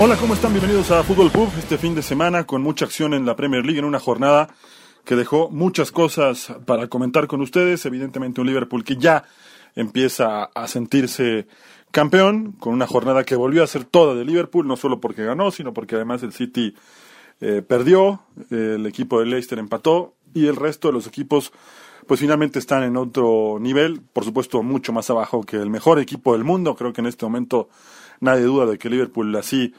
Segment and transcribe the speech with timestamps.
[0.00, 0.52] Hola, ¿cómo están?
[0.52, 3.80] Bienvenidos a Fútbol Pub este fin de semana con mucha acción en la Premier League
[3.80, 4.48] en una jornada
[5.04, 7.84] que dejó muchas cosas para comentar con ustedes.
[7.84, 9.24] Evidentemente un Liverpool que ya
[9.74, 11.48] empieza a sentirse
[11.90, 15.50] campeón con una jornada que volvió a ser toda de Liverpool, no solo porque ganó,
[15.50, 16.76] sino porque además el City
[17.40, 21.52] eh, perdió, el equipo de Leicester empató y el resto de los equipos
[22.06, 26.34] pues finalmente están en otro nivel, por supuesto mucho más abajo que el mejor equipo
[26.34, 26.76] del mundo.
[26.76, 27.68] Creo que en este momento
[28.20, 29.74] nadie duda de que Liverpool así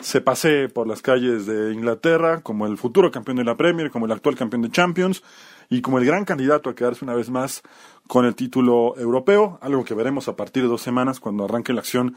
[0.00, 4.06] se pasee por las calles de Inglaterra como el futuro campeón de la Premier, como
[4.06, 5.22] el actual campeón de Champions
[5.70, 7.62] y como el gran candidato a quedarse una vez más
[8.06, 11.80] con el título europeo, algo que veremos a partir de dos semanas cuando arranque la
[11.80, 12.16] acción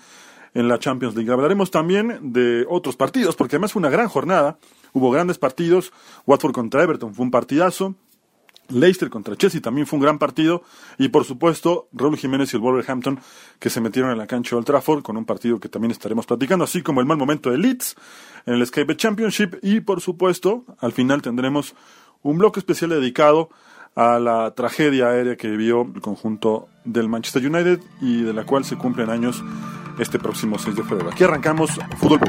[0.53, 1.31] en la Champions League.
[1.31, 4.57] Hablaremos también de otros partidos, porque además fue una gran jornada,
[4.93, 5.93] hubo grandes partidos,
[6.25, 7.95] Watford contra Everton fue un partidazo,
[8.69, 10.63] Leicester contra Chelsea también fue un gran partido
[10.97, 13.19] y por supuesto Raúl Jiménez y el Wolverhampton
[13.59, 16.65] que se metieron en la cancha de Trafford con un partido que también estaremos platicando,
[16.65, 17.95] así como el mal momento de Leeds
[18.45, 21.75] en el Sky Bet Championship y por supuesto al final tendremos
[22.23, 23.49] un bloque especial dedicado
[23.95, 28.63] a la tragedia aérea que vivió el conjunto del Manchester United y de la cual
[28.63, 29.43] se cumplen años
[29.99, 31.09] este próximo 6 de febrero.
[31.09, 32.19] Aquí arrancamos Fútbol.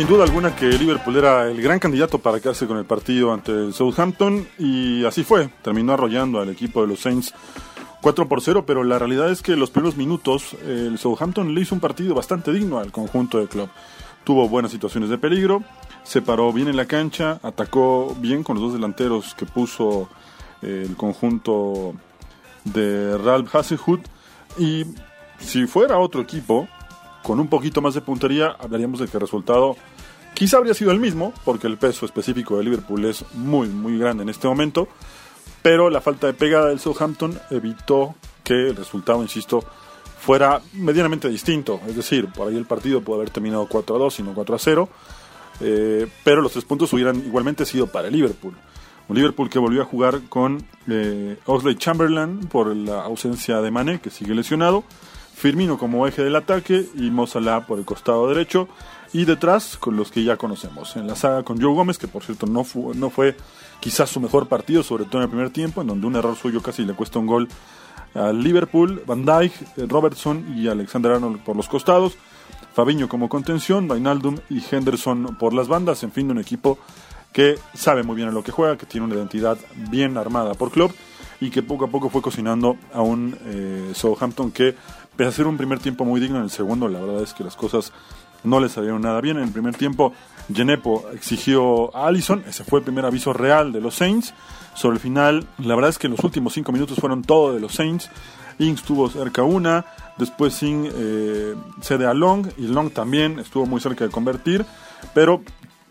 [0.00, 3.52] Sin duda alguna que Liverpool era el gran candidato para quedarse con el partido ante
[3.52, 5.50] el Southampton y así fue.
[5.60, 7.34] Terminó arrollando al equipo de los Saints
[8.00, 11.74] 4 por 0, pero la realidad es que los primeros minutos el Southampton le hizo
[11.74, 13.68] un partido bastante digno al conjunto del club.
[14.24, 15.62] Tuvo buenas situaciones de peligro,
[16.02, 20.08] se paró bien en la cancha, atacó bien con los dos delanteros que puso
[20.62, 21.92] eh, el conjunto
[22.64, 24.00] de Ralph Hasenhut
[24.56, 24.86] y
[25.38, 26.68] si fuera otro equipo
[27.22, 29.76] con un poquito más de puntería hablaríamos de que el resultado
[30.34, 34.22] quizá habría sido el mismo porque el peso específico de Liverpool es muy muy grande
[34.22, 34.88] en este momento
[35.62, 39.62] pero la falta de pegada del Southampton evitó que el resultado, insisto,
[40.18, 41.80] fuera medianamente distinto.
[41.86, 44.54] Es decir, por ahí el partido pudo haber terminado 4 a 2 y no 4
[44.54, 44.88] a 0,
[45.60, 48.54] eh, pero los tres puntos hubieran igualmente sido para Liverpool.
[49.08, 54.00] Un Liverpool que volvió a jugar con eh, Oxley Chamberlain por la ausencia de Mané,
[54.00, 54.84] que sigue lesionado,
[55.40, 57.24] Firmino como eje del ataque y Mo
[57.66, 58.68] por el costado derecho
[59.14, 60.96] y detrás con los que ya conocemos.
[60.96, 63.34] En la saga con Joe Gómez, que por cierto no, fu- no fue
[63.80, 66.60] quizás su mejor partido, sobre todo en el primer tiempo, en donde un error suyo
[66.62, 67.48] casi le cuesta un gol
[68.14, 72.18] al Liverpool, Van Dijk, eh, Robertson y Alexander Arnold por los costados,
[72.74, 76.78] Fabiño como contención, Vainaldum y Henderson por las bandas, en fin, un equipo
[77.32, 79.56] que sabe muy bien a lo que juega, que tiene una identidad
[79.88, 80.92] bien armada por club
[81.40, 84.76] y que poco a poco fue cocinando a un eh, Southampton que,
[85.20, 87.44] pese a ser un primer tiempo muy digno, en el segundo la verdad es que
[87.44, 87.92] las cosas
[88.42, 89.36] no le salieron nada bien.
[89.36, 90.14] En el primer tiempo,
[90.50, 94.32] Genepo exigió a Allison, ese fue el primer aviso real de los Saints.
[94.72, 97.74] Sobre el final, la verdad es que los últimos cinco minutos fueron todo de los
[97.74, 98.08] Saints.
[98.58, 99.84] Ings tuvo cerca una,
[100.16, 104.64] después Singh eh, cede a Long y Long también estuvo muy cerca de convertir,
[105.12, 105.42] pero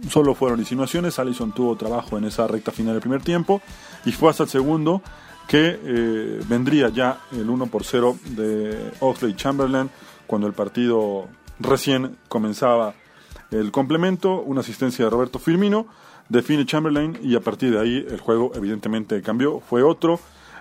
[0.10, 1.20] solo fueron insinuaciones.
[1.20, 3.62] Allison tuvo trabajo en esa recta final del primer tiempo
[4.06, 5.04] y fue hasta el segundo
[5.50, 9.90] que eh, vendría ya el 1 por 0 de Oxley Chamberlain
[10.28, 11.28] cuando el partido
[11.60, 12.94] recién comenzaba
[13.50, 15.88] el complemento, una asistencia de Roberto Firmino,
[16.30, 20.20] define Chamberlain y a partir de ahí el juego evidentemente cambió, fue otro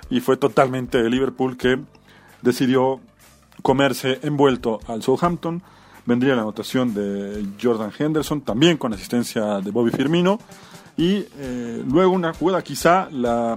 [0.09, 1.79] y fue totalmente el Liverpool que
[2.41, 2.99] decidió
[3.61, 5.63] comerse envuelto al Southampton,
[6.07, 10.39] vendría la anotación de Jordan Henderson, también con asistencia de Bobby Firmino.
[10.97, 13.57] Y eh, luego una jugada quizá la,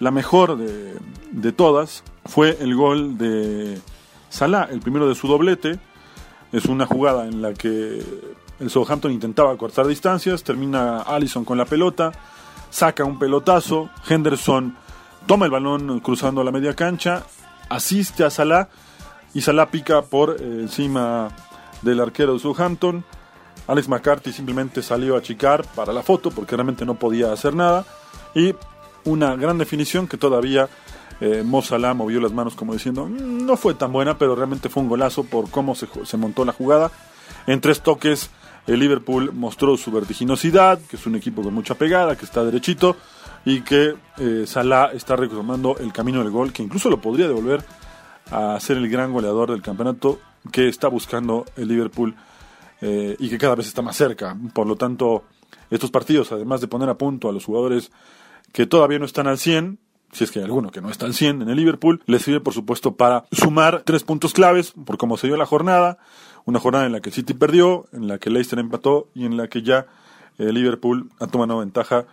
[0.00, 3.80] la mejor de, todas fue el gol de
[4.28, 5.78] Salah, el primero de su doblete.
[6.52, 8.02] Es una jugada en la que
[8.60, 12.12] el Southampton intentaba cortar distancias, termina Allison con la pelota,
[12.70, 14.76] saca un pelotazo, Henderson
[15.26, 17.24] toma el balón cruzando la media cancha,
[17.68, 18.68] asiste a Salah
[19.34, 21.28] y Salah pica por eh, encima
[21.82, 23.04] del arquero de Southampton.
[23.66, 27.84] Alex McCarthy simplemente salió a chicar para la foto porque realmente no podía hacer nada.
[28.34, 28.54] Y
[29.08, 30.68] una gran definición que todavía
[31.20, 34.68] eh, Mo Salah movió las manos como diciendo mm, no fue tan buena, pero realmente
[34.68, 36.90] fue un golazo por cómo se, montó la jugada.
[37.46, 38.30] En tres toques
[38.66, 42.96] el Liverpool mostró su vertiginosidad, que es un equipo con mucha pegada, que está derechito
[43.44, 47.64] y que eh, Salah está retomando el camino del gol, que incluso lo podría devolver
[48.30, 50.20] a ser el gran goleador del campeonato
[50.52, 52.14] que está buscando el Liverpool
[52.80, 54.36] eh, y que cada vez está más cerca.
[54.52, 55.24] Por lo tanto,
[55.70, 57.90] estos partidos, además de poner a punto a los jugadores
[58.52, 59.78] que todavía no están al 100,
[60.12, 62.40] si es que hay alguno que no está al 100 en el Liverpool, les sirve
[62.40, 65.98] por supuesto para sumar tres puntos claves por cómo se dio la jornada,
[66.44, 69.48] una jornada en la que City perdió, en la que Leicester empató y en la
[69.48, 69.86] que ya
[70.38, 72.06] el Liverpool ha tomado ventaja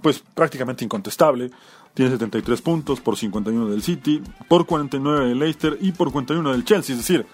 [0.00, 1.50] pues prácticamente incontestable.
[1.92, 6.64] Tiene 73 puntos por 51 del City, por 49 del Leicester y por 41 del
[6.64, 6.94] Chelsea.
[6.94, 7.26] Es decir,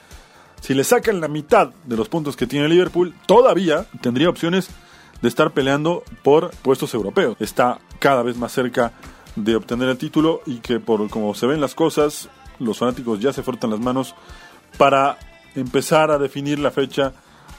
[0.61, 4.71] si le sacan la mitad de los puntos que tiene Liverpool, todavía tendría opciones
[5.25, 7.39] de estar peleando por puestos europeos.
[7.41, 8.93] Está cada vez más cerca
[9.37, 12.29] de obtener el título y que por como se ven las cosas,
[12.59, 14.15] los fanáticos ya se frotan las manos
[14.77, 15.17] para
[15.55, 17.15] empezar a definir la fecha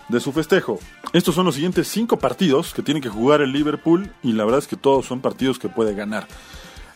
[0.10, 0.78] de su festejo.
[1.12, 4.60] Estos son los siguientes cinco partidos que tiene que jugar el Liverpool y la verdad
[4.60, 6.28] es que todos son partidos que puede ganar.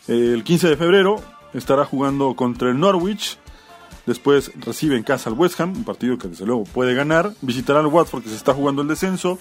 [0.08, 1.16] El 15 de febrero
[1.52, 3.40] estará jugando contra el Norwich.
[4.06, 7.34] Después recibe en casa al West Ham, un partido que desde luego puede ganar.
[7.42, 9.40] Visitará al Watford que se está jugando el descenso.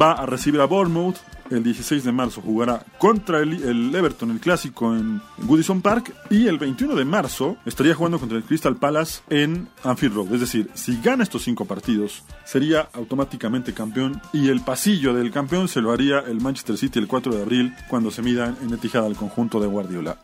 [0.00, 1.16] Va a recibir a Bournemouth
[1.50, 6.14] el 16 de marzo jugará contra el, Everton, el clásico en Goodison Park.
[6.30, 10.34] Y el 21 de marzo estaría jugando contra el Crystal Palace en Anfield Road.
[10.34, 14.20] Es decir, si gana estos cinco partidos, sería automáticamente campeón.
[14.32, 17.74] Y el pasillo del campeón se lo haría el Manchester City el 4 de abril,
[17.88, 20.18] cuando se mida en Etihad al conjunto de Guardiola.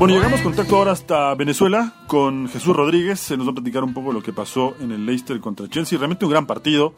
[0.00, 3.20] Bueno, llegamos contacto ahora hasta Venezuela con Jesús Rodríguez.
[3.20, 5.98] Se nos va a platicar un poco lo que pasó en el Leicester contra Chelsea.
[5.98, 6.94] Realmente un gran partido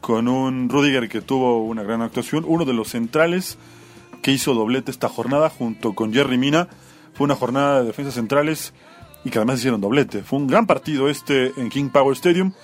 [0.00, 2.46] con un Rudiger que tuvo una gran actuación.
[2.48, 3.58] Uno de los centrales
[4.22, 6.68] que hizo doblete esta jornada junto con Jerry Mina.
[7.12, 8.72] Fue una jornada de defensas centrales
[9.22, 10.22] y que además hicieron doblete.
[10.22, 12.54] Fue un gran partido este en King Power Stadium.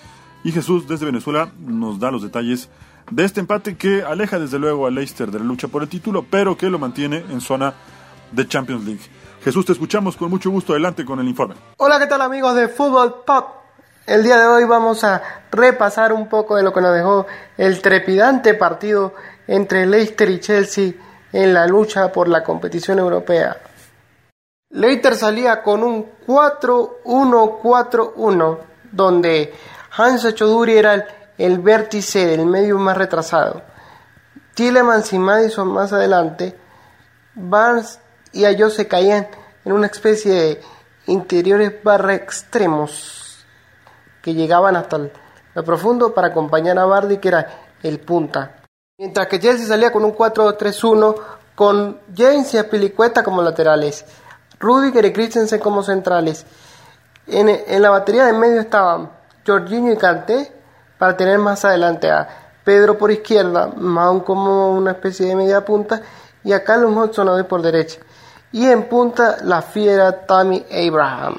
[0.43, 2.71] Y Jesús desde Venezuela nos da los detalles
[3.11, 6.25] de este empate que aleja desde luego al Leicester de la lucha por el título,
[6.31, 7.75] pero que lo mantiene en zona
[8.33, 9.20] de Champions League.
[9.43, 10.73] Jesús, te escuchamos con mucho gusto.
[10.73, 11.57] Adelante con el informe.
[11.79, 13.49] Hola, ¿qué tal amigos de Fútbol Pop?
[14.07, 17.27] El día de hoy vamos a repasar un poco de lo que nos dejó
[17.57, 19.15] el trepidante partido
[19.47, 20.93] entre Leicester y Chelsea
[21.33, 23.57] en la lucha por la competición europea.
[24.71, 28.59] Leicester salía con un 4-1-4-1,
[28.93, 29.55] donde
[29.97, 31.05] Hans Choduri era el,
[31.39, 33.63] el vértice del medio más retrasado.
[34.55, 36.57] Tielemans y Madison más adelante,
[37.35, 38.01] Barnes
[38.33, 39.29] y ellos se caían
[39.65, 40.61] en una especie de
[41.07, 43.45] interiores barra extremos
[44.23, 45.13] que llegaban hasta el,
[45.65, 47.47] profundo para acompañar a Bardi que era
[47.83, 48.57] el punta.
[48.99, 51.15] Mientras que Chelsea salía con un 4-3-1
[51.55, 54.05] con James y Apilicueta como laterales,
[54.59, 56.47] Rudiger y Christensen como centrales.
[57.27, 59.11] En, en la batería de medio estaban
[59.47, 60.53] Jorginho y Kanté
[60.99, 62.29] para tener más adelante a
[62.65, 66.03] Pedro por izquierda, Mount como una especie de media punta
[66.45, 68.01] y a Carlos Hudson por derecha
[68.53, 71.37] y en punta la fiera Tammy Abraham.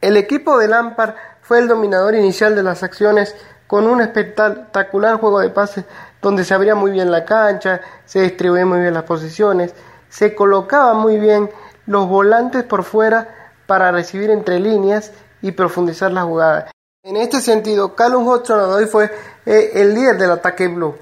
[0.00, 3.34] El equipo de Lampard fue el dominador inicial de las acciones
[3.66, 5.84] con un espectacular juego de pases
[6.22, 9.74] donde se abría muy bien la cancha, se distribuían muy bien las posiciones,
[10.08, 11.50] se colocaban muy bien
[11.86, 16.70] los volantes por fuera para recibir entre líneas y profundizar la jugada.
[17.02, 19.10] En este sentido, Callum Hudson hoy fue
[19.44, 20.96] eh, el líder del ataque blue,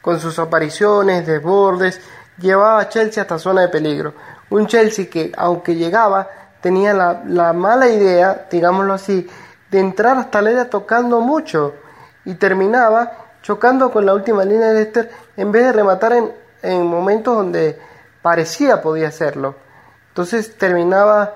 [0.00, 2.00] con sus apariciones, desbordes,
[2.38, 4.14] llevaba a Chelsea hasta zona de peligro.
[4.50, 6.28] Un Chelsea que, aunque llegaba,
[6.60, 9.28] tenía la, mala idea, digámoslo así,
[9.70, 11.74] de entrar hasta la área tocando mucho
[12.24, 13.12] y terminaba
[13.42, 17.78] chocando con la última línea de Leicester en vez de rematar en, en momentos donde
[18.20, 19.56] parecía podía hacerlo.
[20.08, 21.34] Entonces terminaba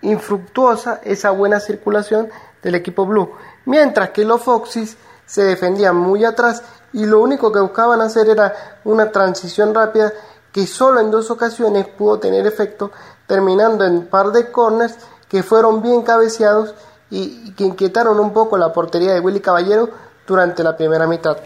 [0.00, 2.30] infructuosa esa buena circulación
[2.62, 3.34] del equipo blue,
[3.66, 4.96] mientras que los Foxys
[5.26, 10.12] se defendían muy atrás y lo único que buscaban hacer era una transición rápida
[10.52, 12.90] que solo en dos ocasiones pudo tener efecto,
[13.26, 14.96] terminando en par de corners
[15.28, 16.74] que fueron bien cabeceados
[17.10, 19.88] y que inquietaron un poco la portería de Willy Caballero
[20.26, 21.36] durante la primera mitad.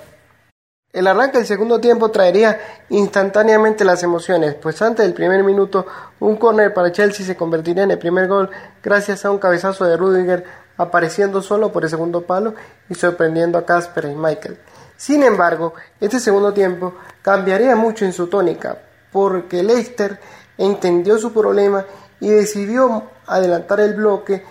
[0.93, 2.59] El arranque del segundo tiempo traería
[2.89, 5.85] instantáneamente las emociones, pues antes del primer minuto
[6.21, 8.49] un córner para Chelsea se convertiría en el primer gol
[8.83, 10.45] gracias a un cabezazo de Rudiger
[10.79, 12.55] apareciendo solo por el segundo palo
[12.89, 14.59] y sorprendiendo a Casper y Michael.
[14.97, 18.79] Sin embargo, este segundo tiempo cambiaría mucho en su tónica,
[19.17, 20.21] porque Leicester
[20.59, 21.87] entendió su problema
[22.21, 24.45] y decidió adelantar el bloque,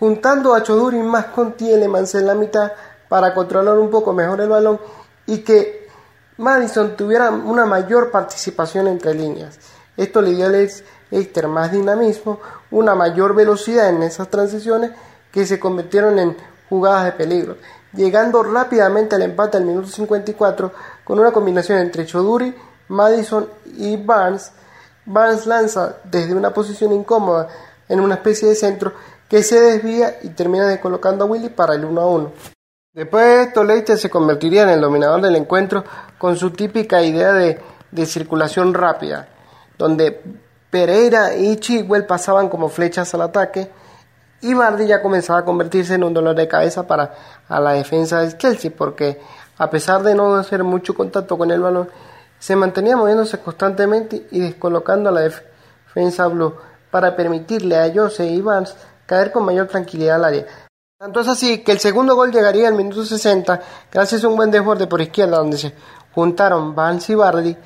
[0.00, 2.72] juntando a Choduri más con Tielemans en la mitad
[3.10, 4.80] para controlar un poco mejor el balón
[5.26, 5.90] y que
[6.38, 9.58] Madison tuviera una mayor participación entre líneas.
[9.98, 14.92] Esto le dio a Leicester más dinamismo, una mayor velocidad en esas transiciones
[15.30, 16.34] que se convirtieron en
[16.70, 17.58] jugadas de peligro,
[17.92, 20.72] llegando rápidamente al empate al minuto 54
[21.04, 22.54] con una combinación entre Choduri,
[22.88, 24.52] Madison y Barnes.
[25.04, 27.48] Barnes lanza desde una posición incómoda
[27.88, 28.92] en una especie de centro
[29.28, 32.32] que se desvía y termina descolocando a Willy para el 1 a 1.
[32.94, 35.84] Después de esto, Leicester se convertiría en el dominador del encuentro
[36.18, 39.28] con su típica idea de, de circulación rápida,
[39.76, 40.22] donde
[40.70, 43.70] Pereira y Chigwell pasaban como flechas al ataque
[44.40, 47.14] y Bardi ya comenzaba a convertirse en un dolor de cabeza para
[47.48, 49.20] a la defensa del Chelsea, porque
[49.58, 51.88] a pesar de no hacer mucho contacto con el balón,
[52.38, 56.54] se mantenía moviéndose constantemente y descolocando a la defensa blue
[56.90, 58.74] para permitirle a Jose y Vance
[59.06, 60.46] caer con mayor tranquilidad al área.
[60.98, 63.60] Tanto es así que el segundo gol llegaría al minuto 60
[63.92, 65.74] gracias a un buen desborde por izquierda donde se
[66.14, 67.56] juntaron Vance y Bardi.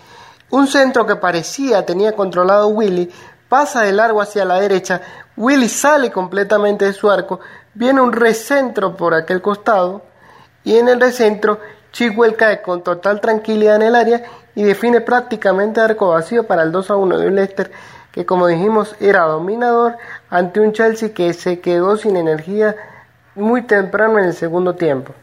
[0.50, 3.08] Un centro que parecía tenía controlado Willy
[3.48, 5.00] pasa de largo hacia la derecha.
[5.36, 7.38] Willy sale completamente de su arco.
[7.74, 10.02] Viene un recentro por aquel costado
[10.64, 11.60] y en el recentro
[11.92, 14.23] Chigwell cae con total tranquilidad en el área
[14.54, 17.70] y define prácticamente arco vacío para el 2 a 1 de un Leicester
[18.12, 19.97] que como dijimos era dominador
[20.28, 22.76] ante un Chelsea que se quedó sin energía
[23.35, 25.14] muy temprano en el segundo tiempo.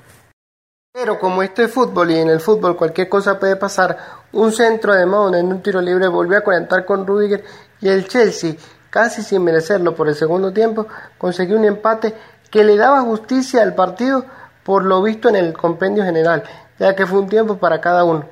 [0.94, 3.98] Pero como esto es fútbol y en el fútbol cualquier cosa puede pasar,
[4.32, 7.44] un centro de Mount en un tiro libre volvió a conectar con Rudiger
[7.82, 8.56] y el Chelsea,
[8.90, 12.16] casi sin merecerlo por el segundo tiempo, consiguió un empate
[12.50, 14.26] que le daba justicia al partido
[14.68, 16.44] por lo visto en el compendio general,
[16.78, 18.26] ya que fue un tiempo para cada uno.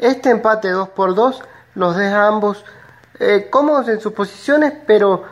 [0.00, 1.40] Este empate 2 por 2
[1.76, 2.64] los deja ambos
[3.20, 5.22] eh, cómodos en sus posiciones, pero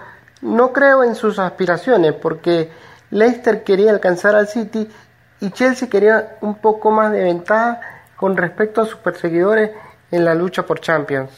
[0.43, 2.71] no creo en sus aspiraciones, porque
[3.11, 4.89] Leicester quería alcanzar al City
[5.41, 7.81] y Chelsea quería un poco más de ventaja
[8.15, 9.73] con respecto a sus perseguidores
[10.13, 11.33] en la lucha por Champions.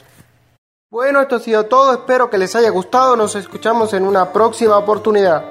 [0.90, 4.76] Bueno, esto ha sido todo, espero que les haya gustado, nos escuchamos en una próxima
[4.76, 5.46] oportunidad.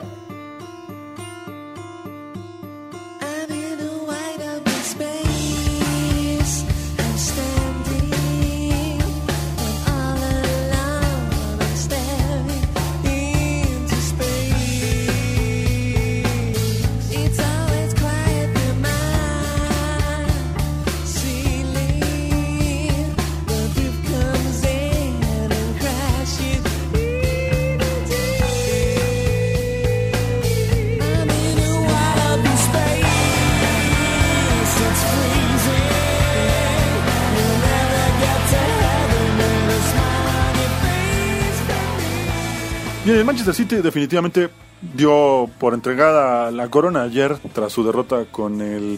[43.06, 44.50] Bien, el Manchester City definitivamente
[44.82, 48.98] dio por entregada la corona ayer tras su derrota con el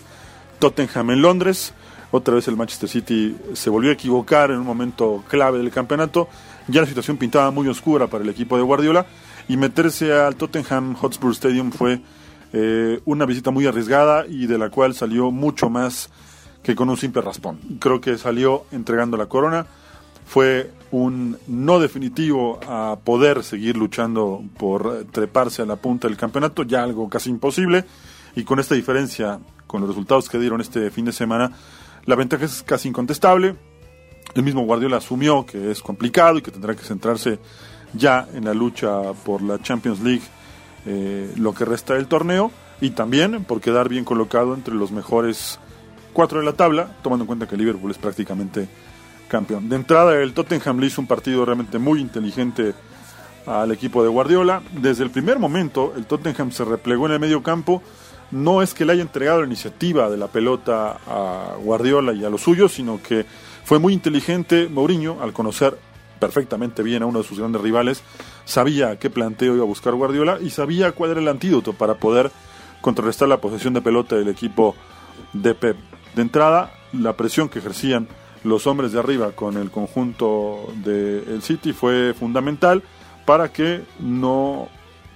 [0.60, 1.74] Tottenham en Londres.
[2.12, 6.30] Otra vez el Manchester City se volvió a equivocar en un momento clave del campeonato.
[6.70, 9.06] Ya la situación pintaba muy oscura para el equipo de Guardiola
[9.50, 12.00] y meterse al Tottenham Hotspur Stadium fue
[12.54, 16.10] eh, una visita muy arriesgada y de la cual salió mucho más
[16.64, 17.60] que con un simple raspón.
[17.82, 19.68] Creo que salió entregando la corona
[20.28, 26.63] fue un no definitivo a poder seguir luchando por treparse a la punta del campeonato,
[26.63, 27.86] ya algo casi imposible,
[28.36, 31.51] y con esta diferencia, con los resultados que dieron este fin de semana,
[32.06, 33.56] la ventaja es casi incontestable.
[34.34, 37.39] El mismo Guardiola asumió que es complicado y que tendrá que centrarse
[37.94, 40.24] ya en la lucha por la Champions League
[40.86, 45.60] eh, lo que resta del torneo y también por quedar bien colocado entre los mejores
[46.13, 48.70] cuatro de la tabla, tomando en cuenta que Liverpool es prácticamente
[49.28, 49.70] campeón.
[49.70, 52.74] De entrada, el Tottenham le hizo un partido realmente muy inteligente
[53.46, 54.62] al equipo de Guardiola.
[54.74, 57.82] Desde el primer momento, el Tottenham se replegó en el medio campo.
[58.32, 62.30] No es que le haya entregado la iniciativa de la pelota a Guardiola y a
[62.30, 63.26] los suyos, sino que
[63.64, 65.78] fue muy inteligente Mourinho al conocer
[66.20, 68.04] perfectamente bien a uno de sus grandes rivales,
[68.46, 72.32] sabía qué planteo iba a buscar Guardiola y sabía cuál era el antídoto para poder
[72.82, 74.76] contrarrestar la posesión de pelota del equipo
[75.34, 75.78] de Pep.
[76.16, 78.08] De entrada, la presión que ejercían
[78.48, 82.82] los hombres de arriba con el conjunto del City fue fundamental
[83.25, 84.70] para que no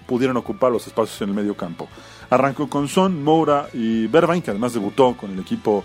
[0.05, 1.87] pudieran ocupar los espacios en el medio campo.
[2.29, 5.83] Arrancó con Son, Moura y Berbain, que además debutó con el equipo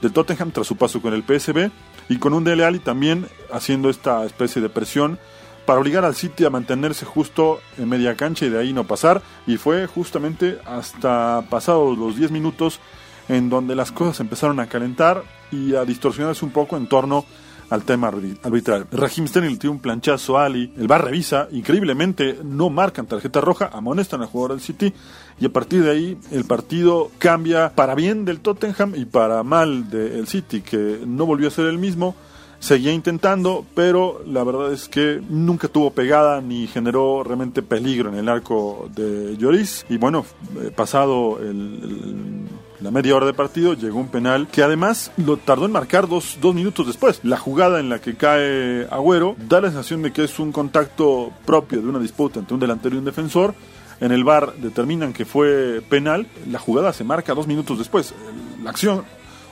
[0.00, 1.70] de Tottenham tras su paso con el PSB,
[2.08, 5.18] y con un Dele Alli también haciendo esta especie de presión
[5.66, 9.22] para obligar al City a mantenerse justo en media cancha y de ahí no pasar.
[9.46, 12.80] Y fue justamente hasta pasados los 10 minutos
[13.28, 17.24] en donde las cosas empezaron a calentar y a distorsionarse un poco en torno
[17.70, 18.86] al tema arbitral.
[18.90, 23.70] Raheem Sterling tiene un planchazo a Ali, el bar revisa, increíblemente no marcan tarjeta roja,
[23.72, 24.92] amonestan al jugador del City
[25.38, 29.90] y a partir de ahí el partido cambia para bien del Tottenham y para mal
[29.90, 32.14] del City, que no volvió a ser el mismo.
[32.60, 38.16] Seguía intentando, pero la verdad es que nunca tuvo pegada ni generó realmente peligro en
[38.16, 39.86] el arco de Lloris.
[39.88, 40.26] Y bueno,
[40.60, 42.48] eh, pasado el
[42.80, 46.38] la media hora de partido llegó un penal que además lo tardó en marcar dos,
[46.40, 47.18] dos, minutos después.
[47.24, 51.32] La jugada en la que cae Agüero da la sensación de que es un contacto
[51.44, 53.54] propio de una disputa entre un delantero y un defensor.
[54.00, 56.28] En el bar determinan que fue penal.
[56.48, 58.14] La jugada se marca dos minutos después.
[58.62, 59.04] La acción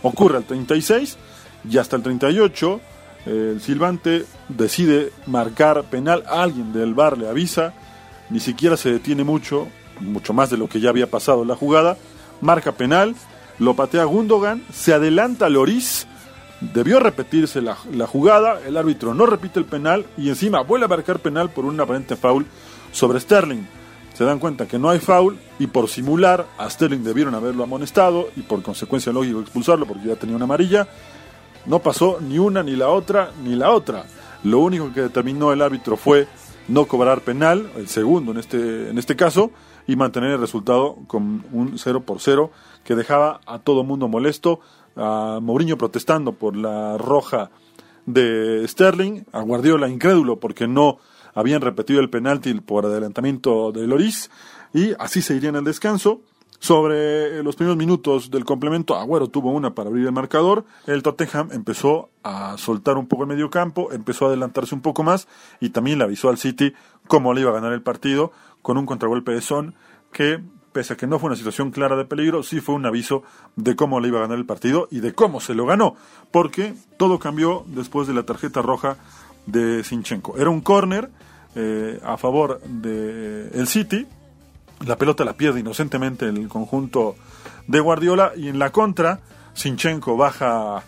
[0.02, 1.18] ocurre al 36
[1.68, 2.80] y hasta el 38
[3.26, 6.22] el silbante decide marcar penal.
[6.28, 7.74] Alguien del bar le avisa.
[8.30, 9.66] Ni siquiera se detiene mucho,
[9.98, 11.96] mucho más de lo que ya había pasado en la jugada
[12.40, 13.14] marca penal,
[13.58, 16.06] lo patea Gundogan, se adelanta Loris,
[16.60, 17.74] debió repetirse la,
[18.06, 21.80] jugada, el árbitro no repite el penal y encima vuelve a marcar penal por un
[21.80, 22.46] aparente foul
[22.92, 23.66] sobre Sterling.
[24.14, 28.30] Se dan cuenta que no hay foul y por simular a Sterling debieron haberlo amonestado
[28.36, 30.88] y por consecuencia lógico expulsarlo porque ya tenía una amarilla.
[31.66, 34.06] No pasó ni una, ni la otra, ni la otra.
[34.44, 36.28] Lo único que determinó el árbitro fue
[36.68, 39.50] no cobrar penal, el segundo en este, en este caso,
[39.86, 42.50] y mantener el resultado con un 0 por 0
[42.84, 44.60] que dejaba a todo mundo molesto,
[44.96, 47.50] a Mourinho protestando por la roja
[48.06, 50.98] de Sterling, a Guardiola incrédulo porque no
[51.34, 54.30] habían repetido el penalti por adelantamiento de Loris
[54.72, 56.22] y así se iría en el descanso.
[56.58, 60.64] Sobre los primeros minutos del complemento, Agüero tuvo una para abrir el marcador.
[60.86, 65.02] El Tottenham empezó a soltar un poco el medio campo, empezó a adelantarse un poco
[65.02, 65.28] más
[65.60, 66.72] y también le avisó al City
[67.06, 68.32] cómo le iba a ganar el partido
[68.66, 69.76] con un contragolpe de Son
[70.10, 73.22] que, pese a que no fue una situación clara de peligro, sí fue un aviso
[73.54, 75.94] de cómo le iba a ganar el partido y de cómo se lo ganó,
[76.32, 78.96] porque todo cambió después de la tarjeta roja
[79.46, 80.36] de Sinchenko.
[80.36, 81.10] Era un córner
[81.54, 84.04] eh, a favor del el City,
[84.84, 87.14] la pelota la pierde inocentemente el conjunto
[87.68, 89.20] de Guardiola y en la contra
[89.54, 90.82] Sinchenko baja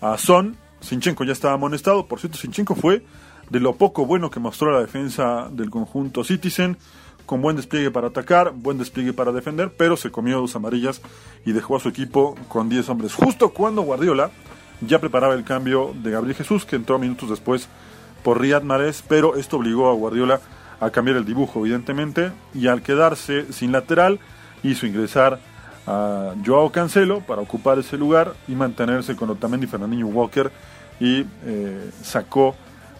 [0.00, 3.04] a Son, Sinchenko ya estaba amonestado, por cierto Sinchenko fue
[3.50, 6.76] de lo poco bueno que mostró la defensa del conjunto Citizen,
[7.28, 11.02] con buen despliegue para atacar, buen despliegue para defender, pero se comió dos amarillas
[11.44, 13.12] y dejó a su equipo con 10 hombres.
[13.12, 14.30] Justo cuando Guardiola
[14.80, 17.68] ya preparaba el cambio de Gabriel Jesús, que entró minutos después
[18.22, 20.40] por Riyad Mahrez, pero esto obligó a Guardiola
[20.80, 24.20] a cambiar el dibujo, evidentemente, y al quedarse sin lateral,
[24.62, 25.38] hizo ingresar
[25.86, 30.50] a Joao Cancelo para ocupar ese lugar y mantenerse con Otamendi Fernandinho Walker
[30.98, 32.56] y eh, sacó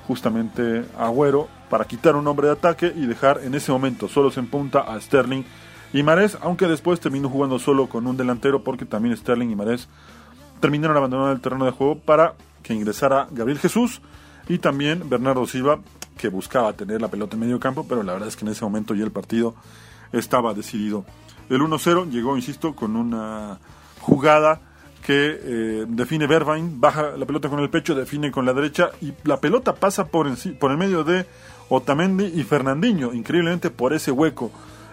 [0.07, 4.37] justamente a Agüero para quitar un hombre de ataque y dejar en ese momento solos
[4.39, 5.45] en punta a Sterling
[5.93, 9.89] y Marés, aunque después terminó jugando solo con un delantero porque también Sterling y Marés
[10.61, 14.01] terminaron abandonando el terreno de juego para que ingresara Gabriel Jesús
[14.49, 15.81] y también Bernardo Silva,
[16.17, 18.65] que buscaba tener la pelota en medio campo, pero la verdad es que en ese
[18.65, 19.55] momento ya el partido
[20.13, 21.05] estaba decidido.
[21.49, 23.59] El 1-0 llegó, insisto, con una
[24.01, 24.61] jugada
[25.03, 29.15] que eh, define Bervain, baja la pelota con el pecho, define con la derecha y
[29.25, 30.29] la pelota pasa por,
[30.59, 31.27] por el medio de
[31.69, 33.13] Otamendi y Fernandinho.
[33.13, 34.51] Increíblemente por ese hueco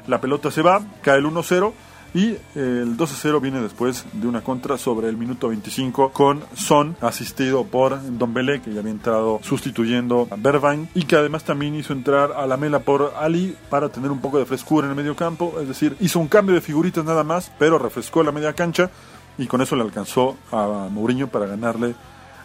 [0.07, 1.73] la pelota se va, cae el 1-0
[2.13, 7.65] y el 2-0 viene después de una contra sobre el minuto 25 con Son asistido
[7.65, 12.31] por Dombele que ya había entrado sustituyendo a Bervain y que además también hizo entrar
[12.31, 15.55] a la mela por Ali para tener un poco de frescura en el medio campo,
[15.59, 18.89] es decir, hizo un cambio de figuritas nada más, pero refrescó la media cancha
[19.37, 21.95] y con eso le alcanzó a Mourinho para ganarle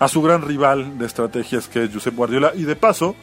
[0.00, 3.14] a su gran rival de estrategias que es Josep Guardiola y de paso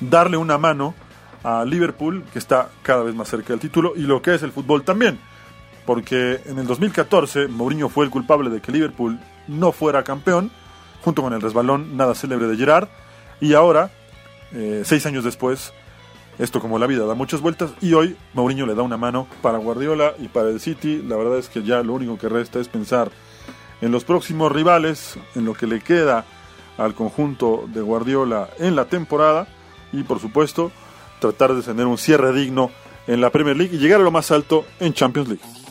[0.00, 0.94] darle una mano
[1.42, 4.52] a Liverpool que está cada vez más cerca del título y lo que es el
[4.52, 5.18] fútbol también
[5.86, 10.50] porque en el 2014 Mourinho fue el culpable de que Liverpool no fuera campeón
[11.02, 12.88] junto con el resbalón nada célebre de Gerard
[13.40, 13.90] y ahora
[14.52, 15.72] eh, seis años después
[16.38, 19.58] esto como la vida da muchas vueltas y hoy Mourinho le da una mano para
[19.58, 21.02] Guardiola y para el City.
[21.06, 23.10] La verdad es que ya lo único que resta es pensar
[23.82, 26.24] en los próximos rivales, en lo que le queda
[26.78, 29.46] al conjunto de Guardiola en la temporada
[29.92, 30.72] y por supuesto
[31.20, 32.70] tratar de tener un cierre digno
[33.06, 35.61] en la Premier League y llegar a lo más alto en Champions League.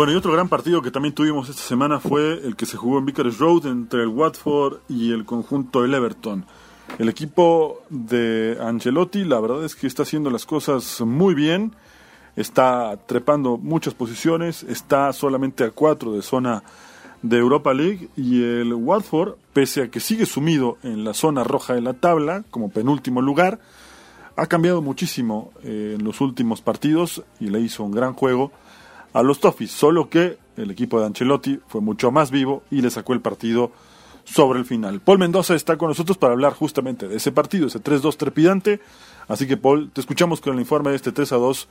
[0.00, 2.98] Bueno, y otro gran partido que también tuvimos esta semana fue el que se jugó
[2.98, 6.46] en Vicarage Road entre el Watford y el conjunto del Everton.
[6.98, 11.74] El equipo de Ancelotti, la verdad es que está haciendo las cosas muy bien,
[12.34, 16.62] está trepando muchas posiciones, está solamente a cuatro de zona
[17.20, 21.74] de Europa League y el Watford, pese a que sigue sumido en la zona roja
[21.74, 23.60] de la tabla como penúltimo lugar,
[24.34, 28.50] ha cambiado muchísimo eh, en los últimos partidos y le hizo un gran juego
[29.12, 32.90] a los Toffees, solo que el equipo de Ancelotti fue mucho más vivo y le
[32.90, 33.72] sacó el partido
[34.24, 35.00] sobre el final.
[35.00, 38.80] Paul Mendoza está con nosotros para hablar justamente de ese partido, ese 3-2 trepidante.
[39.28, 41.66] Así que Paul, te escuchamos con el informe de este 3-2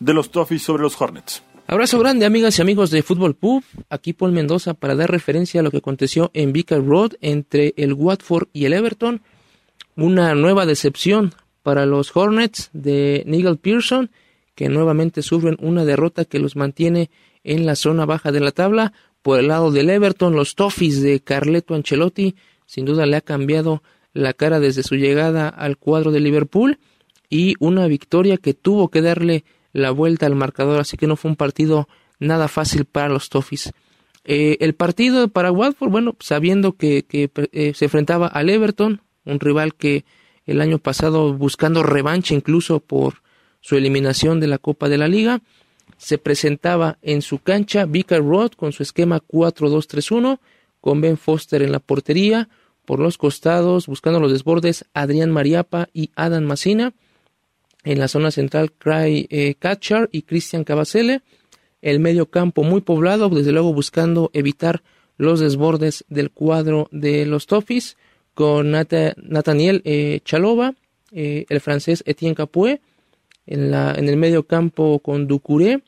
[0.00, 1.42] de los Toffees sobre los Hornets.
[1.68, 5.62] Abrazo grande amigas y amigos de Fútbol Pub, aquí Paul Mendoza para dar referencia a
[5.64, 9.20] lo que aconteció en Vicar Road entre el Watford y el Everton.
[9.96, 14.10] Una nueva decepción para los Hornets de Nigel Pearson
[14.56, 17.10] que nuevamente sufren una derrota que los mantiene
[17.44, 18.92] en la zona baja de la tabla.
[19.22, 23.82] Por el lado del Everton, los Toffees de Carleto Ancelotti, sin duda le ha cambiado
[24.14, 26.78] la cara desde su llegada al cuadro de Liverpool
[27.28, 31.30] y una victoria que tuvo que darle la vuelta al marcador, así que no fue
[31.30, 31.86] un partido
[32.18, 33.72] nada fácil para los Toffees.
[34.24, 39.74] Eh, el partido para Watford, bueno, sabiendo que, eh, se enfrentaba al Everton, un rival
[39.74, 40.06] que
[40.46, 43.25] el año pasado buscando revancha incluso por
[43.66, 45.42] su eliminación de la Copa de la Liga.
[45.96, 50.38] Se presentaba en su cancha Vicar Road con su esquema 4-2-3-1,
[50.80, 52.48] con Ben Foster en la portería,
[52.84, 56.94] por los costados, buscando los desbordes, Adrián Mariapa y Adam Massina.
[57.82, 59.56] En la zona central, Cry eh,
[60.12, 61.22] y Cristian Cabacele.
[61.82, 64.84] El medio campo muy poblado, desde luego buscando evitar
[65.16, 67.96] los desbordes del cuadro de los Toffees,
[68.32, 70.74] con Nathaniel eh, Chalova,
[71.10, 72.80] eh, el francés Etienne Capoue,
[73.46, 75.82] en, el medio campo con Ducuré,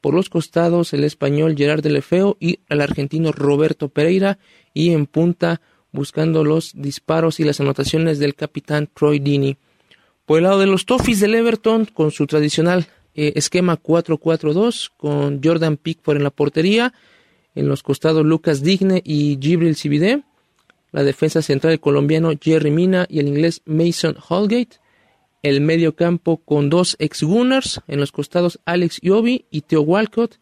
[0.00, 4.38] por los costados el español Gerard Delefeo y el argentino Roberto Pereira
[4.72, 9.56] y en punta buscando los disparos y las anotaciones del capitán Troy Dini.
[10.24, 15.40] Por el lado de los Toffees del Everton con su tradicional eh, esquema 4-4-2 con
[15.42, 16.92] Jordan Pickford en la portería,
[17.54, 20.22] en los costados Lucas Digne y Gibril Cibide,
[20.92, 24.78] la defensa central colombiano Jerry Mina y el inglés Mason Holgate,
[25.42, 30.38] el medio campo con dos ex-Gunners, en los costados Alex Iobi y Theo Walcott,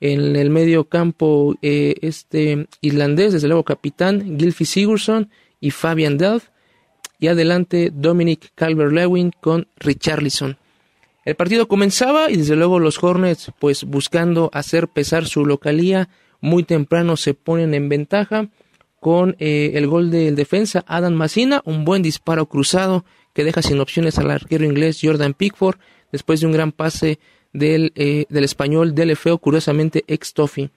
[0.00, 6.48] en el medio campo eh, este irlandés, desde luego capitán Gilfie Sigurdsson y Fabian Delft,
[7.20, 10.58] y adelante Dominic Calvert-Lewin con Richarlison.
[11.24, 16.08] El partido comenzaba y desde luego los Hornets, pues buscando hacer pesar su localía,
[16.40, 18.48] muy temprano se ponen en ventaja
[18.98, 23.80] con eh, el gol del defensa Adam Massina, un buen disparo cruzado que deja sin
[23.80, 25.76] opciones al arquero inglés Jordan Pickford
[26.10, 27.18] después de un gran pase
[27.52, 30.70] del, eh, del español Delefeo, curiosamente ex Toffee.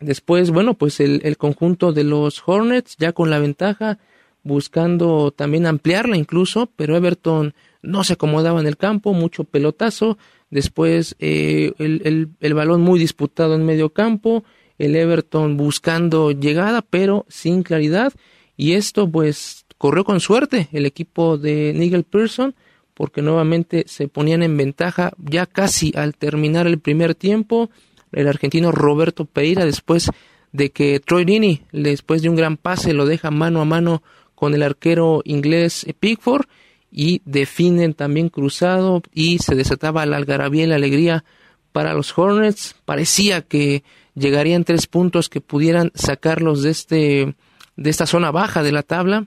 [0.00, 3.98] Después, bueno, pues el, el, conjunto de los Hornets ya con la ventaja,
[4.42, 10.16] buscando también ampliarla incluso, pero Everton no se acomodaba en el campo, mucho pelotazo.
[10.48, 14.42] Después eh, el, el, el balón muy disputado en medio campo,
[14.78, 18.14] el Everton buscando llegada, pero sin claridad.
[18.56, 22.54] Y esto pues corrió con suerte el equipo de Nigel Pearson
[22.92, 27.70] porque nuevamente se ponían en ventaja ya casi al terminar el primer tiempo.
[28.12, 30.10] El argentino Roberto Pereira, después
[30.52, 34.02] de que Troy Dini, después de un gran pase, lo deja mano a mano
[34.34, 36.44] con el arquero inglés Pickford
[36.92, 41.24] y definen también cruzado y se desataba la algarabía y la alegría
[41.72, 42.76] para los Hornets.
[42.84, 43.82] Parecía que
[44.14, 47.34] llegarían tres puntos que pudieran sacarlos de este
[47.78, 49.26] de esta zona baja de la tabla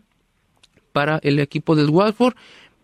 [0.94, 2.36] para el equipo del Watford.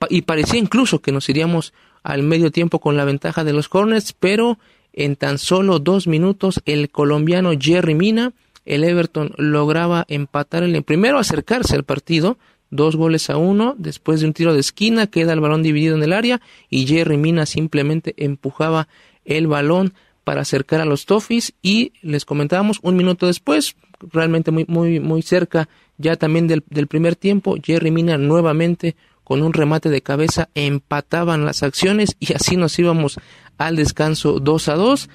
[0.09, 4.13] Y parecía incluso que nos iríamos al medio tiempo con la ventaja de los Hornets,
[4.13, 4.57] pero
[4.93, 8.33] en tan solo dos minutos el colombiano Jerry Mina,
[8.65, 12.37] el Everton lograba empatar el primero acercarse al partido,
[12.69, 16.03] dos goles a uno, después de un tiro de esquina queda el balón dividido en
[16.03, 18.87] el área y Jerry Mina simplemente empujaba
[19.25, 19.93] el balón
[20.23, 23.75] para acercar a los Toffees y les comentábamos un minuto después,
[24.11, 25.67] realmente muy muy muy cerca
[25.99, 31.61] ya también del, primer tiempo, Jerry Mina nuevamente con un remate de cabeza empataban las
[31.61, 33.19] acciones y así nos íbamos
[33.57, 35.09] al descanso 2 a 2.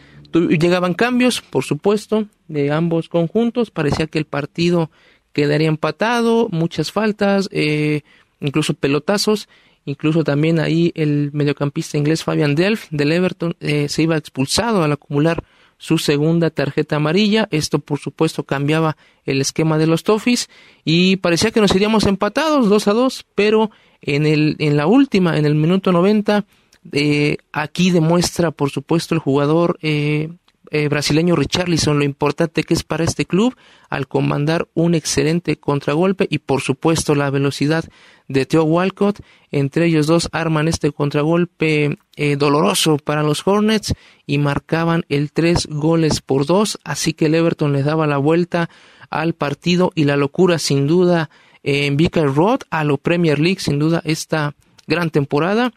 [0.61, 3.71] llegaban cambios, por supuesto, de ambos conjuntos.
[3.71, 4.91] Parecía que el partido
[5.33, 8.03] quedaría empatado, muchas faltas, eh,
[8.41, 9.49] incluso pelotazos.
[9.87, 14.93] Incluso también ahí el mediocampista inglés Fabian Delph del Everton eh, se iba expulsado al
[14.93, 15.43] acumular
[15.85, 17.47] su segunda tarjeta amarilla.
[17.51, 20.49] Esto, por supuesto, cambiaba el esquema de los Toffees
[20.83, 23.71] y parecía que nos iríamos empatados 2 a 2, pero
[24.01, 26.47] en, el, en la última, en el minuto 90,
[26.93, 30.31] eh, aquí demuestra, por supuesto, el jugador eh,
[30.71, 33.55] eh, brasileño Richarlison lo importante que es para este club
[33.91, 37.85] al comandar un excelente contragolpe y por supuesto la velocidad
[38.29, 39.21] de Theo Walcott.
[39.51, 43.95] Entre ellos dos arman este contragolpe eh, doloroso para los Hornets
[44.27, 46.79] y marcaban el tres goles por dos.
[46.85, 48.71] Así que el Everton le daba la vuelta
[49.11, 51.31] al partido y la locura sin duda
[51.63, 54.55] en Vicar Road a lo Premier League sin duda esta
[54.87, 55.73] gran temporada.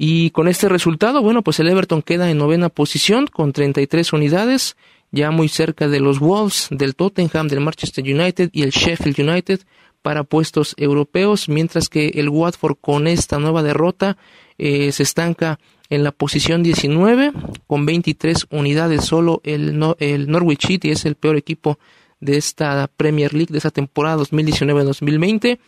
[0.00, 4.76] Y con este resultado, bueno, pues el Everton queda en novena posición con 33 unidades,
[5.10, 9.60] ya muy cerca de los Wolves, del Tottenham, del Manchester United y el Sheffield United
[10.00, 14.16] para puestos europeos, mientras que el Watford con esta nueva derrota
[14.56, 15.58] eh, se estanca
[15.90, 17.32] en la posición 19
[17.66, 19.04] con 23 unidades.
[19.04, 21.78] Solo el, el Norwich City es el peor equipo
[22.20, 25.58] de esta Premier League de esta temporada 2019-2020.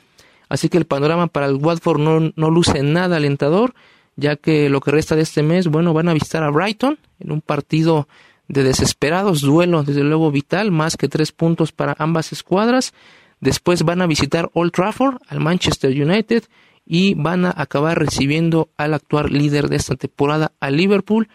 [0.48, 3.74] Así que el panorama para el Watford no, no luce nada alentador
[4.20, 7.32] ya que lo que resta de este mes, bueno, van a visitar a Brighton en
[7.32, 8.06] un partido
[8.48, 12.92] de desesperados, duelo desde luego vital, más que tres puntos para ambas escuadras.
[13.40, 16.44] Después van a visitar Old Trafford, al Manchester United,
[16.84, 21.28] y van a acabar recibiendo al actual líder de esta temporada, a Liverpool.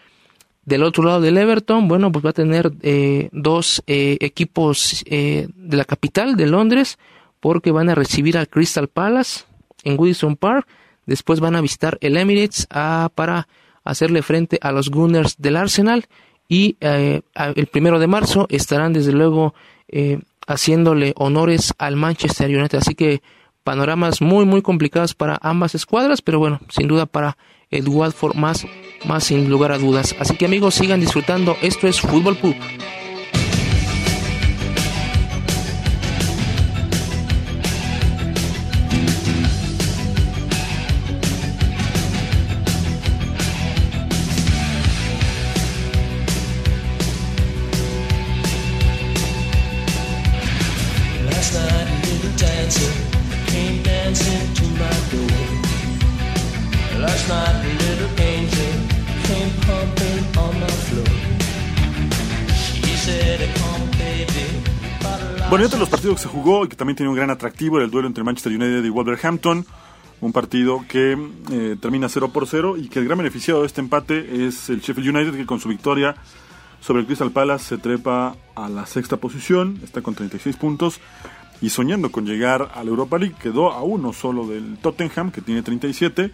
[0.64, 5.48] Del otro lado del Everton, bueno, pues va a tener eh, dos eh, equipos eh,
[5.54, 6.98] de la capital de Londres,
[7.40, 9.44] porque van a recibir al Crystal Palace
[9.82, 10.68] en Goodison Park
[11.06, 13.48] Después van a visitar el Emirates ah, para
[13.84, 16.06] hacerle frente a los Gunners del Arsenal.
[16.48, 19.54] Y eh, el primero de marzo estarán desde luego
[19.88, 22.78] eh, haciéndole honores al Manchester United.
[22.78, 23.22] Así que
[23.64, 27.36] panoramas muy muy complicados para ambas escuadras, pero bueno, sin duda para
[27.70, 28.64] el Watford más,
[29.04, 30.14] más sin lugar a dudas.
[30.20, 31.56] Así que amigos, sigan disfrutando.
[31.62, 32.54] Esto es Fútbol Pub.
[66.46, 69.66] Y que también tiene un gran atractivo el duelo entre Manchester United y Wolverhampton.
[70.20, 71.18] Un partido que
[71.50, 74.80] eh, termina 0 por 0 y que el gran beneficiado de este empate es el
[74.80, 76.14] Sheffield United que con su victoria
[76.80, 81.00] sobre el Crystal Palace se trepa a la sexta posición, está con 36 puntos
[81.60, 85.40] y soñando con llegar a la Europa League quedó a uno solo del Tottenham que
[85.40, 86.30] tiene 37,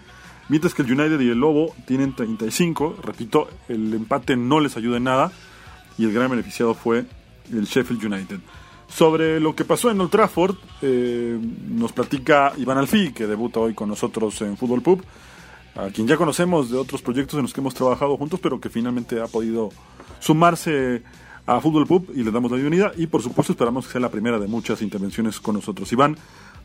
[0.48, 2.98] mientras que el United y el Lobo tienen 35.
[3.02, 5.32] Repito, el empate no les ayuda en nada
[5.96, 7.06] y el gran beneficiado fue
[7.50, 8.40] el Sheffield United.
[8.94, 13.72] Sobre lo que pasó en Old Trafford, eh, nos platica Iván Alfí, que debuta hoy
[13.72, 15.02] con nosotros en Fútbol Pub,
[15.74, 18.68] a quien ya conocemos de otros proyectos en los que hemos trabajado juntos, pero que
[18.68, 19.70] finalmente ha podido
[20.20, 21.02] sumarse
[21.46, 22.92] a Fútbol Pub y le damos la bienvenida.
[22.94, 25.90] Y por supuesto esperamos que sea la primera de muchas intervenciones con nosotros.
[25.90, 26.18] Iván,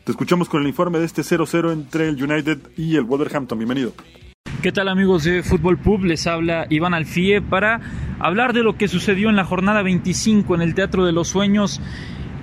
[0.04, 3.56] te escuchamos con el informe de este 0-0 entre el United y el Wolverhampton.
[3.56, 3.94] Bienvenido.
[4.62, 6.04] ¿Qué tal amigos de Fútbol Pub?
[6.04, 7.80] Les habla Iván Alfie para
[8.18, 11.80] hablar de lo que sucedió en la jornada 25 en el Teatro de los Sueños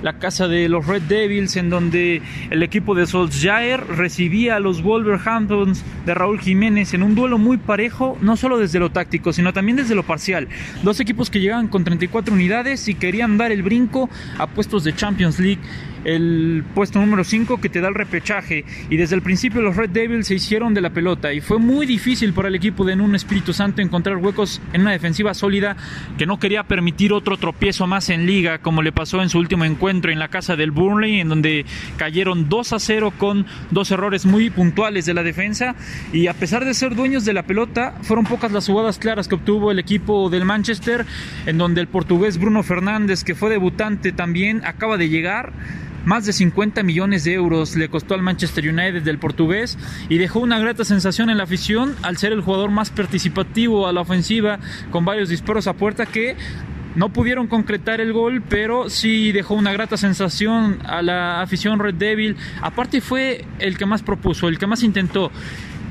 [0.05, 4.83] la casa de los Red Devils, en donde el equipo de Solskjaer recibía a los
[4.83, 9.51] Wolverhamptons de Raúl Jiménez en un duelo muy parejo, no solo desde lo táctico, sino
[9.51, 10.47] también desde lo parcial.
[10.83, 14.93] Dos equipos que llegaban con 34 unidades y querían dar el brinco a puestos de
[14.93, 15.61] Champions League
[16.05, 18.65] el puesto número 5 que te da el repechaje.
[18.89, 21.85] Y desde el principio los Red Devils se hicieron de la pelota y fue muy
[21.85, 25.75] difícil para el equipo de un Espíritu Santo encontrar huecos en una defensiva sólida
[26.17, 29.65] que no quería permitir otro tropiezo más en liga como le pasó en su último
[29.65, 31.65] encuentro en la casa del Burnley en donde
[31.97, 35.75] cayeron 2 a 0 con dos errores muy puntuales de la defensa
[36.13, 39.35] y a pesar de ser dueños de la pelota fueron pocas las jugadas claras que
[39.35, 41.05] obtuvo el equipo del Manchester
[41.45, 45.51] en donde el portugués Bruno Fernández que fue debutante también acaba de llegar
[46.05, 50.39] más de 50 millones de euros le costó al Manchester United del portugués y dejó
[50.39, 54.59] una grata sensación en la afición al ser el jugador más participativo a la ofensiva
[54.91, 56.35] con varios disparos a puerta que
[56.95, 61.95] no pudieron concretar el gol, pero sí dejó una grata sensación a la afición Red
[61.95, 62.37] Devil.
[62.61, 65.29] Aparte fue el que más propuso, el que más intentó.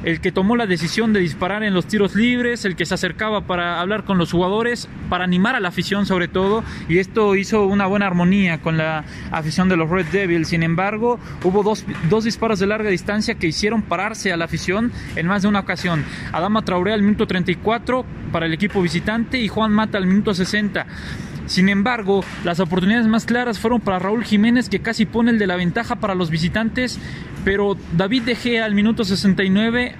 [0.05, 3.43] El que tomó la decisión de disparar en los tiros libres, el que se acercaba
[3.43, 7.67] para hablar con los jugadores, para animar a la afición sobre todo, y esto hizo
[7.67, 10.49] una buena armonía con la afición de los Red Devils.
[10.49, 14.93] Sin embargo, hubo dos, dos disparos de larga distancia que hicieron pararse a la afición
[15.17, 16.05] en más de una ocasión.
[16.33, 20.87] Adama Traoré al minuto 34 para el equipo visitante y Juan Mata al minuto 60.
[21.47, 25.47] Sin embargo, las oportunidades más claras fueron para Raúl Jiménez, que casi pone el de
[25.47, 26.99] la ventaja para los visitantes,
[27.45, 29.95] pero David De Gea al minuto 69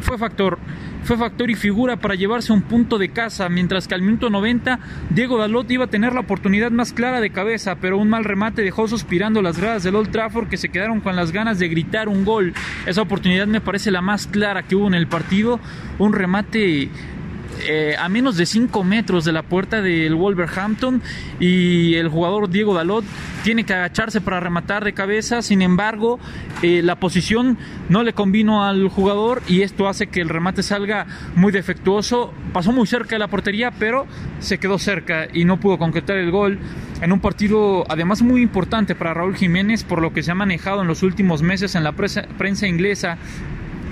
[0.00, 0.58] fue factor.
[1.04, 4.80] Fue factor y figura para llevarse un punto de casa, mientras que al minuto 90
[5.10, 8.62] Diego Dalot iba a tener la oportunidad más clara de cabeza, pero un mal remate
[8.62, 12.08] dejó suspirando las gradas del Old Trafford que se quedaron con las ganas de gritar
[12.08, 12.54] un gol.
[12.86, 15.60] Esa oportunidad me parece la más clara que hubo en el partido,
[16.00, 16.90] un remate
[17.60, 21.02] eh, a menos de 5 metros de la puerta del Wolverhampton
[21.40, 23.04] y el jugador Diego Dalot
[23.44, 26.18] tiene que agacharse para rematar de cabeza, sin embargo
[26.62, 31.06] eh, la posición no le convino al jugador y esto hace que el remate salga
[31.34, 34.06] muy defectuoso, pasó muy cerca de la portería pero
[34.38, 36.58] se quedó cerca y no pudo concretar el gol
[37.00, 40.82] en un partido además muy importante para Raúl Jiménez por lo que se ha manejado
[40.82, 43.18] en los últimos meses en la prensa, prensa inglesa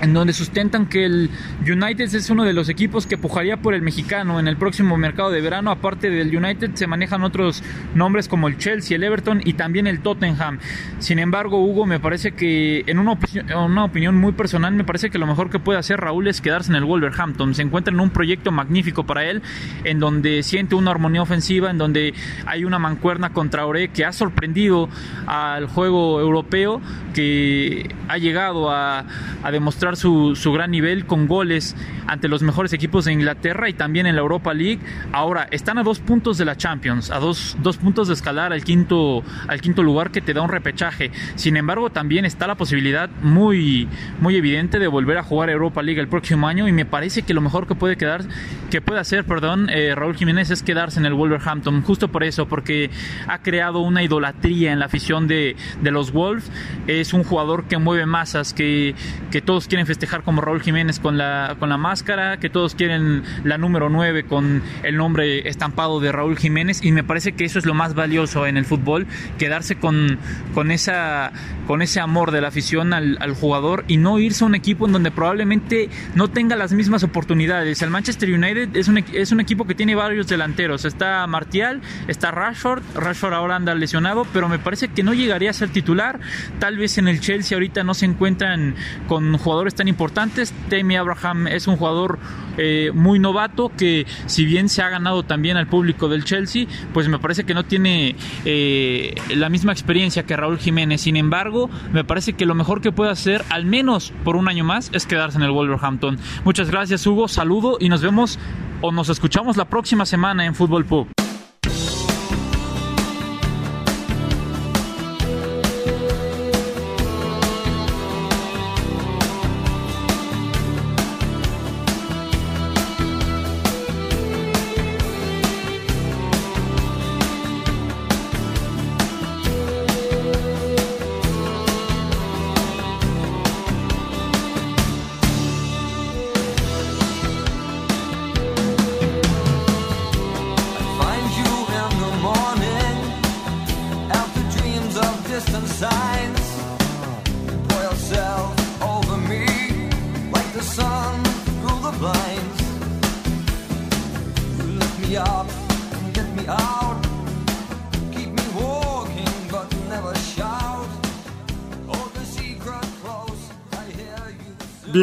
[0.01, 1.29] en donde sustentan que el
[1.61, 5.31] United es uno de los equipos que pujaría por el mexicano en el próximo mercado
[5.31, 5.71] de verano.
[5.71, 10.01] Aparte del United se manejan otros nombres como el Chelsea, el Everton y también el
[10.01, 10.59] Tottenham.
[10.99, 13.17] Sin embargo, Hugo, me parece que en una,
[13.65, 16.71] una opinión muy personal, me parece que lo mejor que puede hacer Raúl es quedarse
[16.71, 17.55] en el Wolverhampton.
[17.55, 19.41] Se encuentra en un proyecto magnífico para él,
[19.83, 22.13] en donde siente una armonía ofensiva, en donde
[22.45, 24.89] hay una mancuerna contra Ore que ha sorprendido
[25.27, 26.81] al juego europeo,
[27.13, 29.05] que ha llegado a
[29.51, 31.75] demostrar su, su, gran nivel con goles
[32.07, 34.79] ante los mejores equipos de Inglaterra y también en la Europa League.
[35.11, 38.63] Ahora, están a dos puntos de la Champions, a dos, dos puntos de escalar al
[38.63, 41.11] quinto, al quinto lugar que te da un repechaje.
[41.35, 43.87] Sin embargo, también está la posibilidad muy,
[44.19, 47.33] muy evidente de volver a jugar Europa League el próximo año y me parece que
[47.33, 48.23] lo mejor que puede quedar,
[48.71, 52.47] que puede hacer, perdón, eh, Raúl Jiménez es quedarse en el Wolverhampton, justo por eso,
[52.47, 52.89] porque
[53.27, 56.49] ha creado una idolatría en la afición de, de los Wolves.
[56.87, 58.95] Es un jugador que mueve masas, que,
[59.31, 62.75] que todos quieren quieren festejar como Raúl Jiménez con la, con la máscara, que todos
[62.75, 66.81] quieren la número 9 con el nombre estampado de Raúl Jiménez.
[66.81, 69.05] Y me parece que eso es lo más valioso en el fútbol,
[69.37, 70.17] quedarse con,
[70.53, 71.33] con, esa,
[71.67, 74.93] con ese amor de la afición al, jugador y no irse a un equipo en
[74.93, 77.81] donde probablemente no tenga las mismas oportunidades.
[77.81, 82.31] El Manchester United es un, es un equipo que tiene varios delanteros, está Martial, está
[82.31, 86.21] Rashford, Rashford ahora anda lesionado, pero me parece que no llegaría a ser titular,
[86.59, 88.75] tal vez en el Chelsea ahorita no se encuentran
[89.09, 90.53] con jugadores tan importantes.
[90.69, 92.19] Temi Abraham es un jugador
[92.57, 97.07] eh, muy novato que si bien se ha ganado también al público del Chelsea, pues
[97.07, 101.01] me parece que no tiene eh, la misma experiencia que Raúl Jiménez.
[101.01, 104.63] Sin embargo, me parece que lo mejor que puede hacer, al menos por un año
[104.63, 106.19] más, es quedarse en el Wolverhampton.
[106.43, 108.37] Muchas gracias Hugo, saludo y nos vemos
[108.81, 111.24] o nos escuchamos la próxima semana en Fútbol Pub.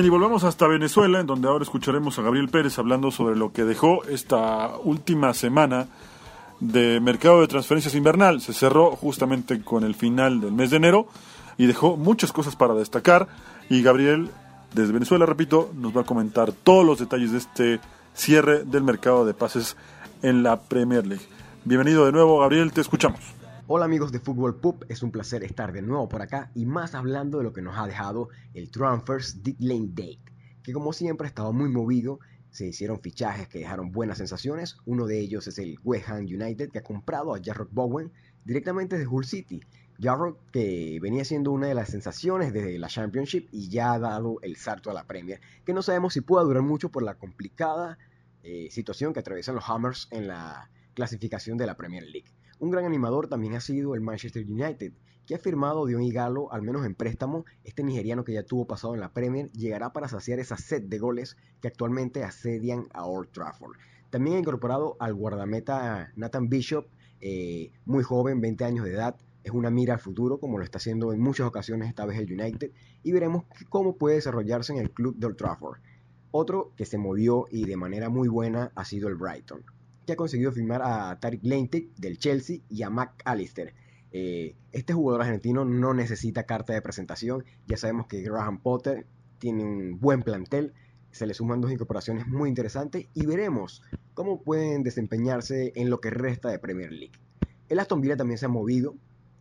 [0.02, 3.62] Y volvemos hasta Venezuela, en donde ahora escucharemos a Gabriel Pérez hablando sobre lo que
[3.62, 5.86] dejó esta última semana
[6.58, 8.40] de mercado de transferencias invernal.
[8.40, 11.06] Se cerró justamente con el final del mes de enero
[11.56, 13.28] y dejó muchas cosas para destacar.
[13.70, 14.30] Y Gabriel,
[14.74, 17.80] desde Venezuela, repito, nos va a comentar todos los detalles de este
[18.12, 19.76] cierre del mercado de pases
[20.22, 21.24] en la Premier League.
[21.64, 23.41] Bienvenido de nuevo, Gabriel, te escuchamos.
[23.68, 26.96] Hola amigos de Fútbol Pub, es un placer estar de nuevo por acá y más
[26.96, 30.18] hablando de lo que nos ha dejado el Transfers Deadline Date,
[30.64, 32.18] que como siempre ha estado muy movido,
[32.50, 36.70] se hicieron fichajes que dejaron buenas sensaciones, uno de ellos es el West Ham United
[36.70, 38.10] que ha comprado a Jarrod Bowen
[38.44, 39.60] directamente de Hull City,
[40.00, 44.38] Jarrod que venía siendo una de las sensaciones de la Championship y ya ha dado
[44.42, 47.96] el salto a la Premier, que no sabemos si pueda durar mucho por la complicada
[48.42, 52.32] eh, situación que atraviesan los Hammers en la clasificación de la Premier League.
[52.62, 54.92] Un gran animador también ha sido el Manchester United,
[55.26, 58.94] que ha firmado Dion Igalo, al menos en préstamo, este nigeriano que ya tuvo pasado
[58.94, 63.32] en la Premier, llegará para saciar esa set de goles que actualmente asedian a Old
[63.32, 63.78] Trafford.
[64.10, 66.86] También ha incorporado al guardameta Nathan Bishop,
[67.20, 70.78] eh, muy joven, 20 años de edad, es una mira al futuro, como lo está
[70.78, 72.70] haciendo en muchas ocasiones esta vez el United,
[73.02, 75.80] y veremos cómo puede desarrollarse en el club de Old Trafford.
[76.30, 79.64] Otro que se movió y de manera muy buena ha sido el Brighton,
[80.06, 83.74] que ha conseguido firmar a Tariq Lamptey del Chelsea y a Mac Allister.
[84.12, 89.06] Eh, este jugador argentino no necesita carta de presentación, ya sabemos que Graham Potter
[89.38, 90.74] tiene un buen plantel,
[91.10, 93.82] se le suman dos incorporaciones muy interesantes y veremos
[94.14, 97.18] cómo pueden desempeñarse en lo que resta de Premier League.
[97.68, 98.96] El Aston Villa también se ha movido,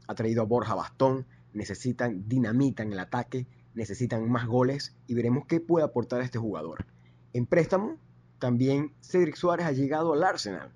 [0.08, 5.46] ha traído a Borja Bastón, necesitan dinamita en el ataque, necesitan más goles y veremos
[5.48, 6.86] qué puede aportar este jugador.
[7.34, 7.98] En préstamo,
[8.42, 10.74] también Cedric Suárez ha llegado al Arsenal.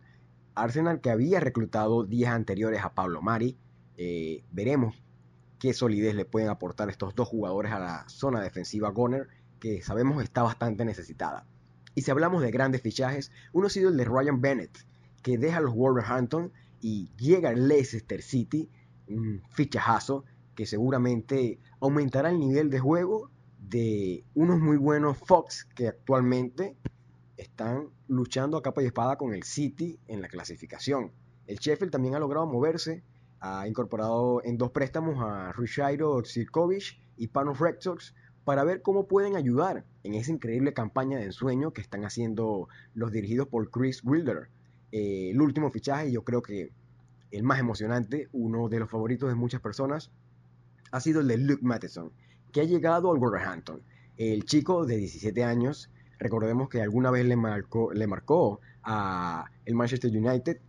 [0.53, 3.57] Arsenal que había reclutado días anteriores a Pablo Mari.
[3.97, 5.03] Eh, veremos
[5.57, 9.28] qué solidez le pueden aportar estos dos jugadores a la zona defensiva Goner,
[9.59, 11.47] que sabemos está bastante necesitada.
[11.95, 14.86] Y si hablamos de grandes fichajes, uno ha sido el de Ryan Bennett,
[15.24, 18.70] que deja los Wolverhampton y llega al Leicester City,
[19.07, 25.88] un fichajazo que seguramente aumentará el nivel de juego de unos muy buenos Fox que
[25.88, 26.76] actualmente
[27.45, 31.11] están luchando a capa y espada con el City en la clasificación.
[31.47, 33.03] El Sheffield también ha logrado moverse,
[33.39, 37.57] ha incorporado en dos préstamos a Rushairo Sirkovic y Panos
[38.43, 43.11] para ver cómo pueden ayudar en esa increíble campaña de ensueño que están haciendo los
[43.11, 44.49] dirigidos por Chris Wilder.
[44.91, 46.71] Eh, el último fichaje, yo creo que
[47.31, 50.11] el más emocionante, uno de los favoritos de muchas personas,
[50.91, 52.11] ha sido el de Luke Matheson,
[52.51, 53.81] que ha llegado al Wolverhampton.
[54.17, 55.89] El chico de 17 años,
[56.20, 60.59] recordemos que alguna vez le marcó, le marcó a el Manchester United,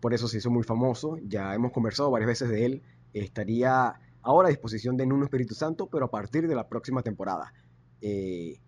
[0.00, 2.82] por eso se hizo muy famoso, ya hemos conversado varias veces de él,
[3.12, 7.52] estaría ahora a disposición de Nuno Espíritu Santo, pero a partir de la próxima temporada.
[8.00, 8.60] Eh,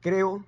[0.00, 0.44] creo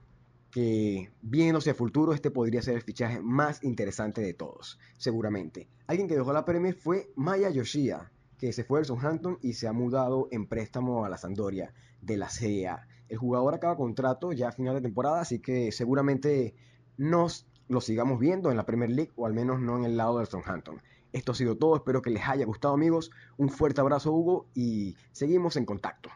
[0.50, 5.68] que viendo hacia futuro, este podría ser el fichaje más interesante de todos, seguramente.
[5.86, 9.68] Alguien que dejó la Premier fue Maya Yoshia, que se fue del Southampton y se
[9.68, 12.88] ha mudado en préstamo a la Sampdoria de la Serie A.
[13.08, 16.54] El jugador acaba contrato ya a final de temporada, así que seguramente
[16.96, 20.18] nos lo sigamos viendo en la Premier League o al menos no en el lado
[20.18, 20.80] del Southampton.
[21.12, 23.10] Esto ha sido todo, espero que les haya gustado amigos.
[23.36, 26.10] Un fuerte abrazo Hugo y seguimos en contacto.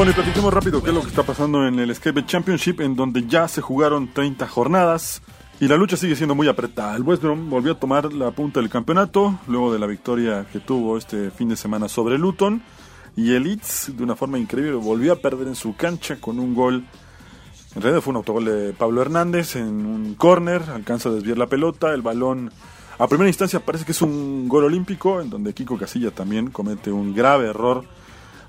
[0.00, 2.96] Bueno, y platiquemos rápido qué es lo que está pasando en el Escape Championship, en
[2.96, 5.20] donde ya se jugaron 30 jornadas
[5.60, 6.96] y la lucha sigue siendo muy apretada.
[6.96, 10.58] El West Brom volvió a tomar la punta del campeonato luego de la victoria que
[10.58, 12.62] tuvo este fin de semana sobre Luton.
[13.14, 16.54] Y el Leeds, de una forma increíble, volvió a perder en su cancha con un
[16.54, 16.82] gol.
[17.74, 21.46] En realidad fue un autogol de Pablo Hernández en un córner, alcanza a desviar la
[21.46, 22.50] pelota, el balón
[22.98, 26.90] a primera instancia parece que es un gol olímpico, en donde Kiko Casilla también comete
[26.90, 27.84] un grave error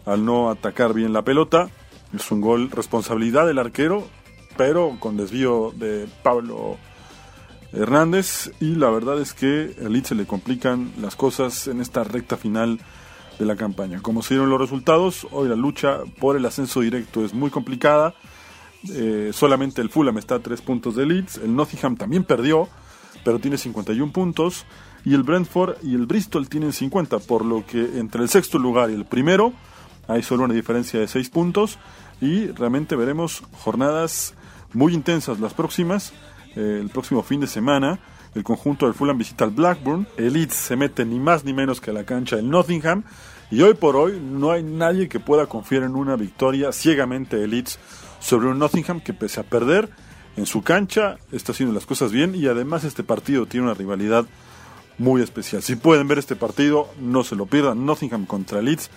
[0.05, 1.69] al no atacar bien la pelota.
[2.13, 4.07] Es un gol responsabilidad del arquero,
[4.57, 6.77] pero con desvío de Pablo
[7.73, 8.51] Hernández.
[8.59, 12.37] Y la verdad es que a Leeds se le complican las cosas en esta recta
[12.37, 12.79] final
[13.39, 14.01] de la campaña.
[14.01, 18.13] Como se dieron los resultados, hoy la lucha por el ascenso directo es muy complicada.
[18.93, 21.37] Eh, solamente el Fulham está a tres puntos de Leeds.
[21.37, 22.67] El Nottingham también perdió,
[23.23, 24.65] pero tiene 51 puntos.
[25.05, 28.91] Y el Brentford y el Bristol tienen 50, por lo que entre el sexto lugar
[28.91, 29.53] y el primero
[30.07, 31.79] hay solo una diferencia de 6 puntos
[32.19, 34.33] y realmente veremos jornadas
[34.73, 36.13] muy intensas las próximas.
[36.55, 37.99] El próximo fin de semana
[38.33, 40.07] el conjunto del Fulham visita al Blackburn.
[40.17, 43.03] El Leeds se mete ni más ni menos que a la cancha del Nottingham.
[43.49, 47.47] Y hoy por hoy no hay nadie que pueda confiar en una victoria ciegamente de
[47.47, 47.77] Leeds
[48.21, 49.89] sobre un Nottingham que pese a perder
[50.37, 54.25] en su cancha está haciendo las cosas bien y además este partido tiene una rivalidad
[54.97, 55.61] muy especial.
[55.61, 57.85] Si pueden ver este partido, no se lo pierdan.
[57.85, 58.89] Nottingham contra Leeds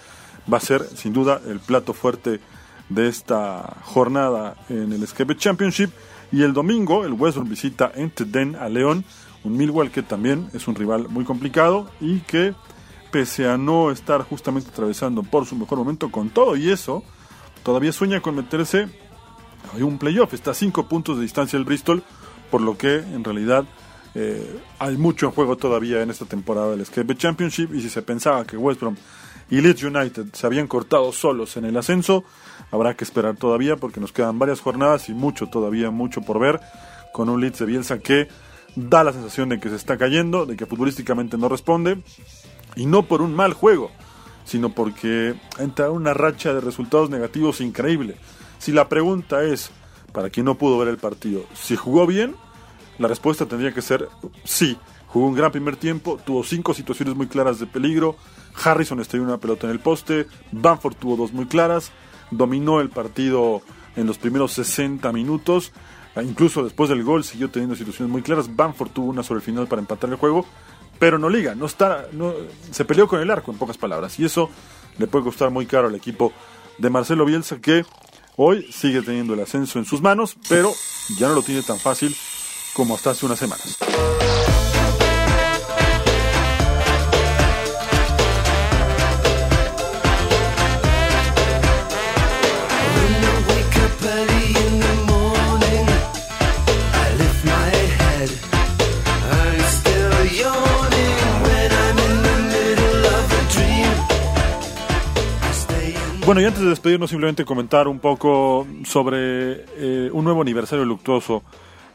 [0.53, 2.41] va a ser sin duda el plato fuerte
[2.89, 5.91] de esta jornada en el Escape Championship.
[6.33, 9.05] Y el domingo el West Brom visita en Den a León,
[9.45, 12.55] un Millwall que también es un rival muy complicado y que
[13.11, 17.05] pese a no estar justamente atravesando por su mejor momento con todo y eso,
[17.63, 18.89] todavía sueña con meterse
[19.73, 20.35] a un playoff.
[20.35, 22.03] Está a cinco puntos de distancia el Bristol,
[22.51, 23.65] por lo que en realidad
[24.17, 28.03] eh, hay mucho en juego todavía en esta temporada del SKB Championship y si se
[28.03, 28.97] pensaba que West Brom
[29.51, 32.25] y Leeds United se habían cortado solos en el ascenso,
[32.71, 36.61] habrá que esperar todavía porque nos quedan varias jornadas y mucho todavía, mucho por ver
[37.13, 38.29] con un Leeds de Bielsa que
[38.77, 42.03] da la sensación de que se está cayendo, de que futbolísticamente no responde
[42.77, 43.91] y no por un mal juego,
[44.45, 48.17] sino porque entra una racha de resultados negativos increíble.
[48.59, 49.71] Si la pregunta es,
[50.13, 52.35] para quien no pudo ver el partido, si jugó bien,
[52.99, 54.09] la respuesta tendría que ser
[54.45, 54.79] sí.
[55.09, 58.17] Jugó un gran primer tiempo, tuvo cinco situaciones muy claras de peligro.
[58.63, 60.27] Harrison estrelló una pelota en el poste.
[60.53, 61.93] Banford tuvo dos muy claras.
[62.31, 63.63] Dominó el partido
[63.97, 65.73] en los primeros 60 minutos.
[66.17, 68.55] E incluso después del gol siguió teniendo situaciones muy claras.
[68.55, 70.47] Banford tuvo una sobre el final para empatar el juego.
[70.99, 72.33] Pero no liga, no está, no,
[72.71, 74.19] se peleó con el arco en pocas palabras.
[74.21, 74.49] Y eso
[74.99, 76.33] le puede costar muy caro al equipo
[76.79, 77.85] de Marcelo Bielsa que
[78.37, 80.73] hoy sigue teniendo el ascenso en sus manos, pero
[81.19, 82.15] ya no lo tiene tan fácil
[82.75, 83.79] como hasta hace unas semanas.
[106.27, 111.43] Bueno, y antes de despedirnos, simplemente comentar un poco sobre eh, un nuevo aniversario luctuoso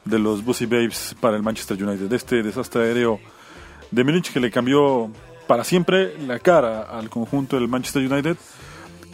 [0.05, 3.19] de los Bussy Babes para el Manchester United, este desastre aéreo
[3.89, 5.09] de Múnich que le cambió
[5.47, 8.37] para siempre la cara al conjunto del Manchester United,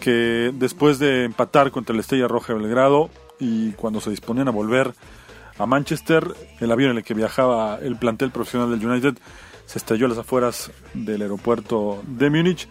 [0.01, 3.09] que después de empatar contra la Estrella Roja de Belgrado
[3.39, 4.93] y cuando se disponían a volver
[5.57, 6.27] a Manchester,
[6.59, 9.17] el avión en el que viajaba el plantel profesional del United
[9.65, 12.67] se estrelló a las afueras del aeropuerto de Múnich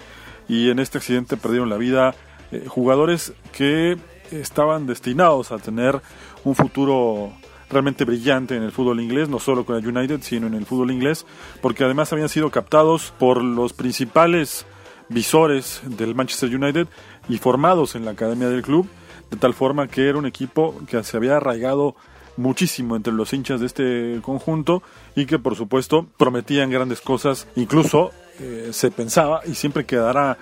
[0.47, 2.14] y en este accidente perdieron la vida
[2.55, 3.96] eh, jugadores que
[4.30, 6.00] estaban destinados a tener
[6.44, 7.32] un futuro
[7.70, 10.90] realmente brillante en el fútbol inglés, no solo con el United, sino en el fútbol
[10.90, 11.26] inglés,
[11.61, 14.66] porque además habían sido captados por los principales
[15.09, 16.88] visores del Manchester United
[17.28, 18.88] y formados en la academia del club,
[19.30, 21.96] de tal forma que era un equipo que se había arraigado
[22.36, 24.82] muchísimo entre los hinchas de este conjunto
[25.14, 30.36] y que por supuesto prometían grandes cosas, incluso eh, se pensaba y siempre quedará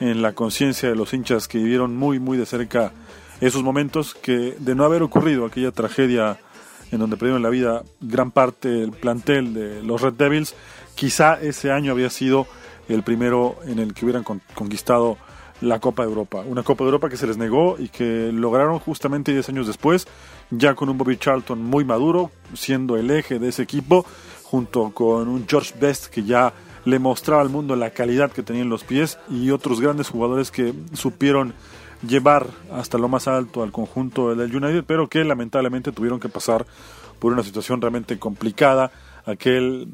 [0.00, 2.92] en la conciencia de los hinchas que vivieron muy, muy de cerca
[3.40, 6.38] esos momentos que de no haber ocurrido aquella tragedia
[6.90, 10.54] en donde perdieron la vida gran parte del plantel de los Red Devils,
[10.94, 12.46] quizá ese año había sido
[12.88, 15.18] el primero en el que hubieran conquistado
[15.60, 16.42] la Copa de Europa.
[16.46, 20.06] Una Copa de Europa que se les negó y que lograron justamente 10 años después,
[20.50, 24.06] ya con un Bobby Charlton muy maduro, siendo el eje de ese equipo,
[24.44, 26.52] junto con un George Best que ya
[26.88, 30.50] le mostraba al mundo la calidad que tenía en los pies y otros grandes jugadores
[30.50, 31.52] que supieron
[32.06, 36.64] llevar hasta lo más alto al conjunto del United, pero que lamentablemente tuvieron que pasar
[37.18, 38.90] por una situación realmente complicada,
[39.26, 39.88] aquel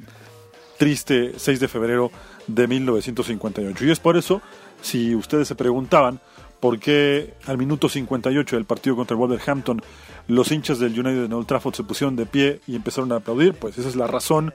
[0.79, 2.13] triste 6 de febrero
[2.47, 3.87] de 1958.
[3.87, 4.41] Y es por eso,
[4.81, 6.21] si ustedes se preguntaban
[6.61, 9.83] por qué al minuto 58 del partido contra el Wolverhampton
[10.29, 13.55] los hinchas del United en Old Trafford se pusieron de pie y empezaron a aplaudir,
[13.55, 14.55] pues esa es la razón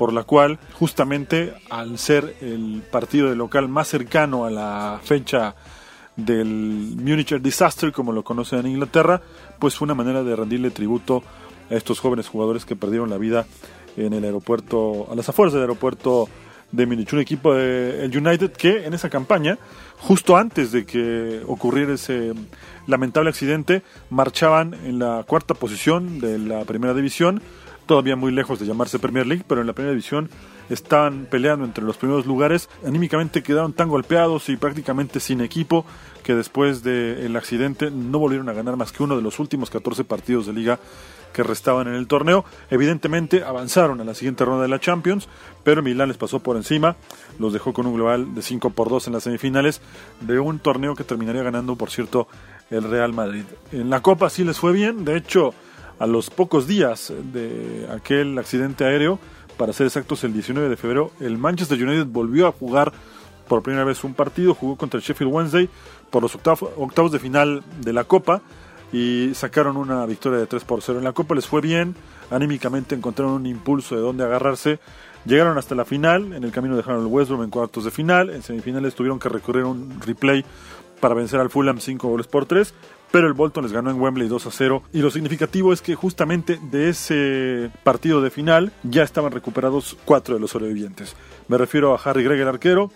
[0.00, 5.54] por la cual justamente al ser el partido de local más cercano a la fecha
[6.16, 6.46] del
[6.96, 9.20] Munich Disaster, como lo conocen en Inglaterra,
[9.58, 11.22] pues fue una manera de rendirle tributo
[11.70, 13.44] a estos jóvenes jugadores que perdieron la vida
[13.98, 16.30] en el aeropuerto, a las afueras del aeropuerto
[16.72, 19.58] de Múnich, un equipo de el United que en esa campaña,
[19.98, 22.32] justo antes de que ocurriera ese
[22.86, 27.42] lamentable accidente, marchaban en la cuarta posición de la primera división,
[27.90, 30.30] todavía muy lejos de llamarse Premier League, pero en la primera división
[30.68, 32.68] están peleando entre los primeros lugares.
[32.86, 35.84] Anímicamente quedaron tan golpeados y prácticamente sin equipo
[36.22, 40.04] que después del accidente no volvieron a ganar más que uno de los últimos 14
[40.04, 40.78] partidos de liga
[41.32, 42.44] que restaban en el torneo.
[42.70, 45.28] Evidentemente avanzaron a la siguiente ronda de la Champions,
[45.64, 46.94] pero Milán les pasó por encima,
[47.40, 49.80] los dejó con un global de 5 por 2 en las semifinales
[50.20, 52.28] de un torneo que terminaría ganando, por cierto,
[52.70, 53.42] el Real Madrid.
[53.72, 55.52] En la Copa sí les fue bien, de hecho
[56.00, 59.20] a los pocos días de aquel accidente aéreo,
[59.58, 62.92] para ser exactos el 19 de febrero, el Manchester United volvió a jugar
[63.46, 65.68] por primera vez un partido, jugó contra el Sheffield Wednesday
[66.08, 68.40] por los octavos de final de la Copa
[68.92, 70.98] y sacaron una victoria de 3 por 0.
[71.00, 71.94] En la Copa les fue bien,
[72.30, 74.78] anímicamente encontraron un impulso de dónde agarrarse,
[75.26, 78.30] llegaron hasta la final, en el camino dejaron el West Brom en cuartos de final,
[78.30, 80.44] en semifinales tuvieron que recorrer un replay
[81.00, 82.72] para vencer al Fulham 5 goles por 3,
[83.10, 84.82] pero el Bolton les ganó en Wembley 2 a 0.
[84.92, 90.34] Y lo significativo es que justamente de ese partido de final ya estaban recuperados cuatro
[90.34, 91.16] de los sobrevivientes.
[91.48, 92.90] Me refiero a Harry Gregg, el arquero,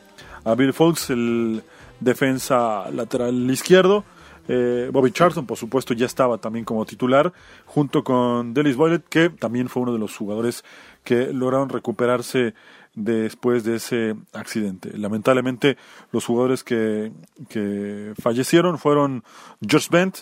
[0.45, 1.63] a Bill Fox, el
[2.01, 4.05] defensa lateral izquierdo,
[4.47, 7.33] Eh, Bobby Charlton, por supuesto, ya estaba también como titular,
[7.65, 10.65] junto con Dennis Boylet, que también fue uno de los jugadores
[11.03, 12.53] que lograron recuperarse
[12.95, 14.97] después de ese accidente.
[14.97, 15.77] Lamentablemente,
[16.13, 17.13] los jugadores que,
[17.49, 19.25] que fallecieron fueron
[19.67, 20.19] George Bent,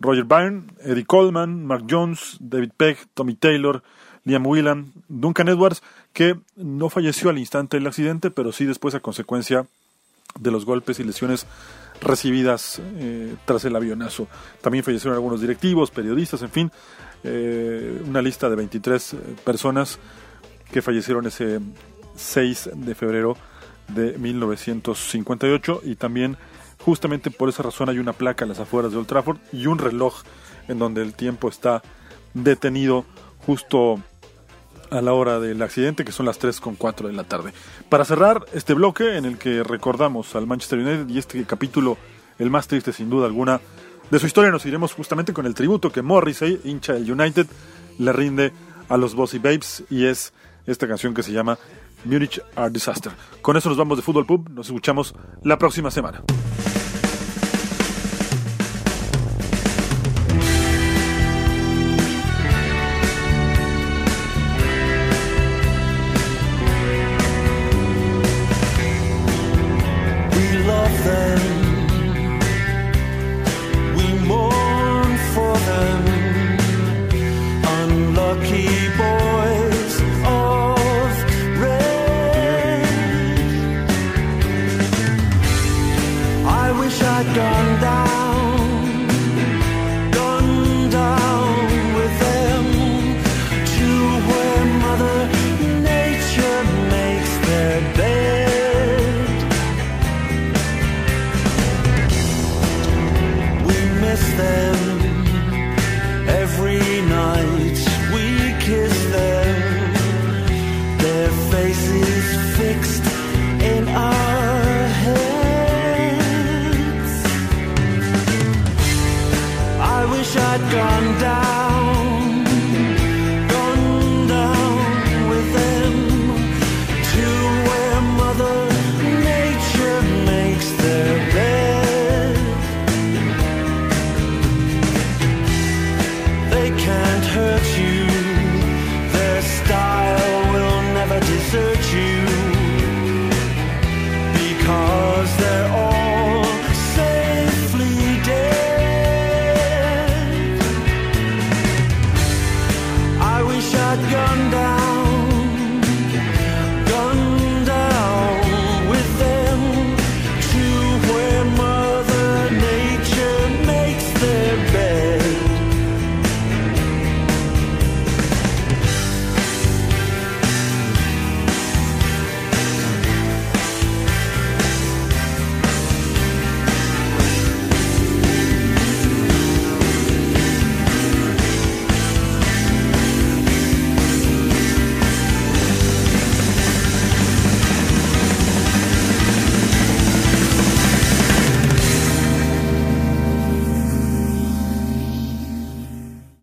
[0.00, 3.82] Roger Byrne, Eddie Coleman, Mark Jones, David Peck, Tommy Taylor,
[4.24, 9.00] Liam Whelan, Duncan Edwards, que no falleció al instante del accidente, pero sí después a
[9.00, 9.66] consecuencia
[10.38, 11.46] de los golpes y lesiones
[12.00, 14.28] recibidas eh, tras el avionazo.
[14.60, 16.72] También fallecieron algunos directivos, periodistas, en fin,
[17.24, 19.98] eh, una lista de 23 personas
[20.72, 21.60] que fallecieron ese
[22.20, 23.36] 6 de febrero
[23.88, 26.36] de 1958 y también
[26.84, 29.78] justamente por esa razón hay una placa en las afueras de Old Trafford y un
[29.78, 30.22] reloj
[30.68, 31.82] en donde el tiempo está
[32.34, 33.04] detenido
[33.44, 34.00] justo
[34.90, 37.52] a la hora del accidente, que son las 3 con 4 de la tarde.
[37.88, 41.96] Para cerrar este bloque en el que recordamos al Manchester United y este capítulo,
[42.38, 43.60] el más triste sin duda alguna,
[44.10, 47.46] de su historia nos iremos justamente con el tributo que Morrissey, hincha del United,
[47.98, 48.52] le rinde
[48.88, 50.32] a los Bossy Babes y es
[50.66, 51.58] esta canción que se llama
[52.04, 53.12] Munich Are Disaster.
[53.42, 56.22] Con eso nos vamos de Fútbol Pub, nos escuchamos la próxima semana.